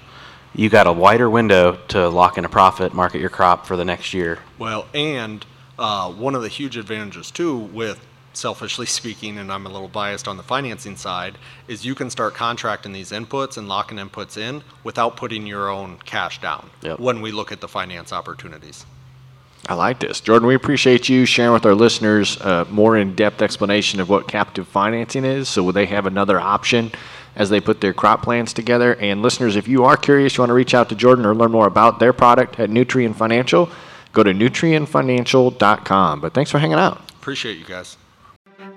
You 0.54 0.68
got 0.68 0.86
a 0.86 0.92
wider 0.92 1.30
window 1.30 1.78
to 1.88 2.08
lock 2.08 2.36
in 2.36 2.44
a 2.44 2.48
profit, 2.48 2.92
market 2.92 3.20
your 3.20 3.30
crop 3.30 3.66
for 3.66 3.76
the 3.76 3.84
next 3.84 4.12
year. 4.12 4.40
Well, 4.58 4.86
and 4.94 5.44
uh, 5.78 6.10
one 6.12 6.34
of 6.34 6.42
the 6.42 6.48
huge 6.48 6.76
advantages 6.76 7.30
too, 7.30 7.56
with 7.56 8.04
selfishly 8.32 8.86
speaking, 9.00 9.38
and 9.38 9.52
I'm 9.52 9.66
a 9.66 9.68
little 9.68 9.88
biased 9.88 10.26
on 10.26 10.36
the 10.36 10.42
financing 10.42 10.96
side, 10.96 11.38
is 11.68 11.84
you 11.86 11.94
can 11.94 12.10
start 12.10 12.34
contracting 12.34 12.92
these 12.92 13.12
inputs 13.12 13.56
and 13.56 13.68
locking 13.68 13.98
inputs 13.98 14.36
in 14.36 14.62
without 14.82 15.16
putting 15.16 15.46
your 15.46 15.68
own 15.70 15.98
cash 16.04 16.40
down 16.40 16.70
Yep. 16.82 16.98
when 16.98 17.20
we 17.20 17.30
look 17.32 17.52
at 17.52 17.60
the 17.60 17.68
finance 17.68 18.12
opportunities. 18.12 18.84
I 19.68 19.74
like 19.74 20.00
this. 20.00 20.20
Jordan, 20.20 20.48
we 20.48 20.54
appreciate 20.54 21.08
you 21.08 21.26
sharing 21.26 21.52
with 21.52 21.66
our 21.66 21.74
listeners 21.74 22.38
a 22.40 22.64
more 22.70 22.96
in 22.96 23.14
depth 23.14 23.42
explanation 23.42 24.00
of 24.00 24.08
what 24.08 24.26
captive 24.26 24.66
financing 24.66 25.24
is 25.24 25.48
so 25.48 25.62
will 25.62 25.72
they 25.74 25.86
have 25.86 26.06
another 26.06 26.40
option 26.40 26.90
as 27.36 27.50
they 27.50 27.60
put 27.60 27.80
their 27.80 27.92
crop 27.92 28.22
plans 28.22 28.52
together. 28.52 28.94
And 28.96 29.22
listeners, 29.22 29.56
if 29.56 29.68
you 29.68 29.84
are 29.84 29.96
curious, 29.96 30.36
you 30.36 30.42
want 30.42 30.50
to 30.50 30.54
reach 30.54 30.74
out 30.74 30.88
to 30.88 30.94
Jordan 30.94 31.24
or 31.26 31.34
learn 31.34 31.52
more 31.52 31.66
about 31.66 31.98
their 31.98 32.12
product 32.12 32.58
at 32.60 32.70
Nutrien 32.70 33.14
Financial, 33.14 33.68
go 34.12 34.22
to 34.22 34.32
nutrienfinancial.com. 34.32 36.20
But 36.20 36.34
thanks 36.34 36.50
for 36.50 36.58
hanging 36.58 36.78
out. 36.78 37.10
Appreciate 37.10 37.58
you 37.58 37.64
guys. 37.64 37.96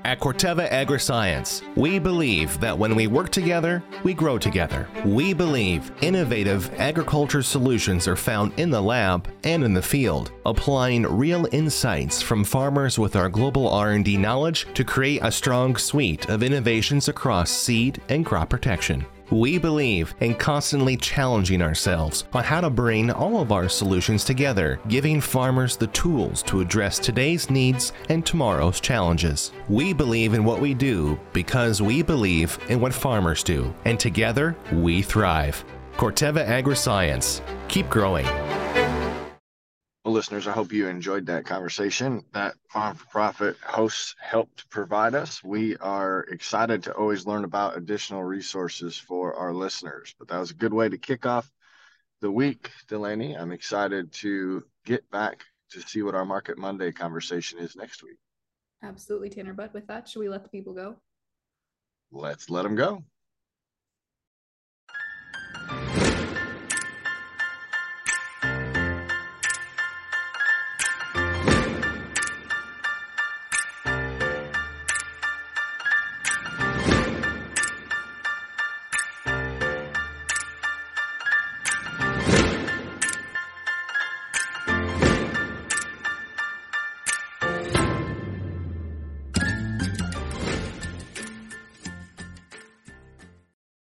At 0.06 0.20
Corteva 0.20 0.70
Agriscience, 0.70 1.62
we 1.78 1.98
believe 1.98 2.60
that 2.60 2.78
when 2.78 2.94
we 2.94 3.08
work 3.08 3.30
together, 3.30 3.82
we 4.04 4.14
grow 4.14 4.38
together. 4.38 4.90
We 5.06 5.34
believe 5.34 5.94
innovative 6.02 6.70
agriculture 6.78 7.42
solutions 7.42 8.06
are 8.06 8.18
found 8.18 8.52
in 8.60 8.70
the 8.70 8.82
lab 8.82 9.30
and 9.46 9.64
in 9.64 9.74
the 9.74 9.82
field, 9.82 10.34
applying 10.46 11.04
real 11.04 11.48
insights 11.54 12.22
from 12.22 12.44
farmers 12.44 13.00
with 13.00 13.16
our 13.16 13.30
global 13.30 13.70
R&D 13.70 14.18
knowledge 14.18 14.68
to 14.74 14.84
create 14.84 15.22
a 15.24 15.32
strong 15.32 15.78
suite 15.78 16.28
of 16.28 16.44
innovations 16.44 17.08
across 17.08 17.50
seed 17.50 18.02
and 18.10 18.26
crop 18.26 18.50
protection. 18.50 19.06
We 19.34 19.58
believe 19.58 20.14
in 20.20 20.36
constantly 20.36 20.96
challenging 20.96 21.64
ourselves 21.64 22.26
on 22.34 22.44
how 22.44 22.62
to 22.62 22.70
bring 22.70 23.10
all 23.10 23.42
of 23.42 23.52
our 23.52 23.68
solutions 23.68 24.24
together, 24.24 24.80
giving 24.88 25.20
farmers 25.20 25.76
the 25.76 25.88
tools 25.88 26.44
to 26.44 26.62
address 26.62 27.00
today's 27.00 27.50
needs 27.50 27.94
and 28.10 28.24
tomorrow's 28.24 28.80
challenges. 28.80 29.52
We 29.68 29.92
believe 29.92 30.36
in 30.36 30.46
what 30.46 30.62
we 30.62 30.76
do 30.76 31.20
because 31.34 31.82
we 31.82 32.04
believe 32.04 32.60
in 32.70 32.80
what 32.80 32.94
farmers 32.94 33.42
do, 33.42 33.74
and 33.86 34.00
together 34.00 34.56
we 34.72 35.02
thrive. 35.02 35.66
Corteva 35.98 36.46
Agriscience. 36.48 37.42
Keep 37.70 37.90
growing. 37.90 38.28
Listeners, 40.14 40.48
I 40.48 40.52
hope 40.52 40.72
you 40.72 40.88
enjoyed 40.88 41.26
that 41.26 41.44
conversation 41.44 42.24
that 42.34 42.54
Farm 42.70 42.96
for 42.96 43.06
Profit 43.08 43.58
hosts 43.66 44.16
helped 44.22 44.70
provide 44.70 45.16
us. 45.16 45.44
We 45.44 45.76
are 45.78 46.22
excited 46.26 46.84
to 46.84 46.94
always 46.94 47.26
learn 47.26 47.46
about 47.46 47.78
additional 47.78 48.24
resources 48.24 48.96
for 48.96 49.34
our 49.34 49.52
listeners. 49.52 50.14
But 50.20 50.28
that 50.28 50.38
was 50.38 50.52
a 50.52 50.54
good 50.54 50.72
way 50.72 50.88
to 50.88 51.00
kick 51.00 51.26
off 51.26 51.52
the 52.22 52.30
week, 52.30 52.70
Delaney. 52.88 53.36
I'm 53.36 53.52
excited 53.52 54.14
to 54.22 54.64
get 54.86 55.10
back 55.10 55.46
to 55.72 55.82
see 55.82 56.04
what 56.04 56.14
our 56.14 56.26
Market 56.26 56.60
Monday 56.60 56.92
conversation 56.92 57.58
is 57.58 57.76
next 57.76 58.04
week. 58.04 58.20
Absolutely, 58.84 59.32
Tanner. 59.32 59.56
But 59.56 59.74
with 59.74 59.88
that, 59.88 60.08
should 60.08 60.20
we 60.20 60.30
let 60.30 60.44
the 60.44 60.50
people 60.50 60.74
go? 60.74 60.96
Let's 62.12 62.52
let 62.52 62.62
them 62.62 62.76
go. 62.76 63.04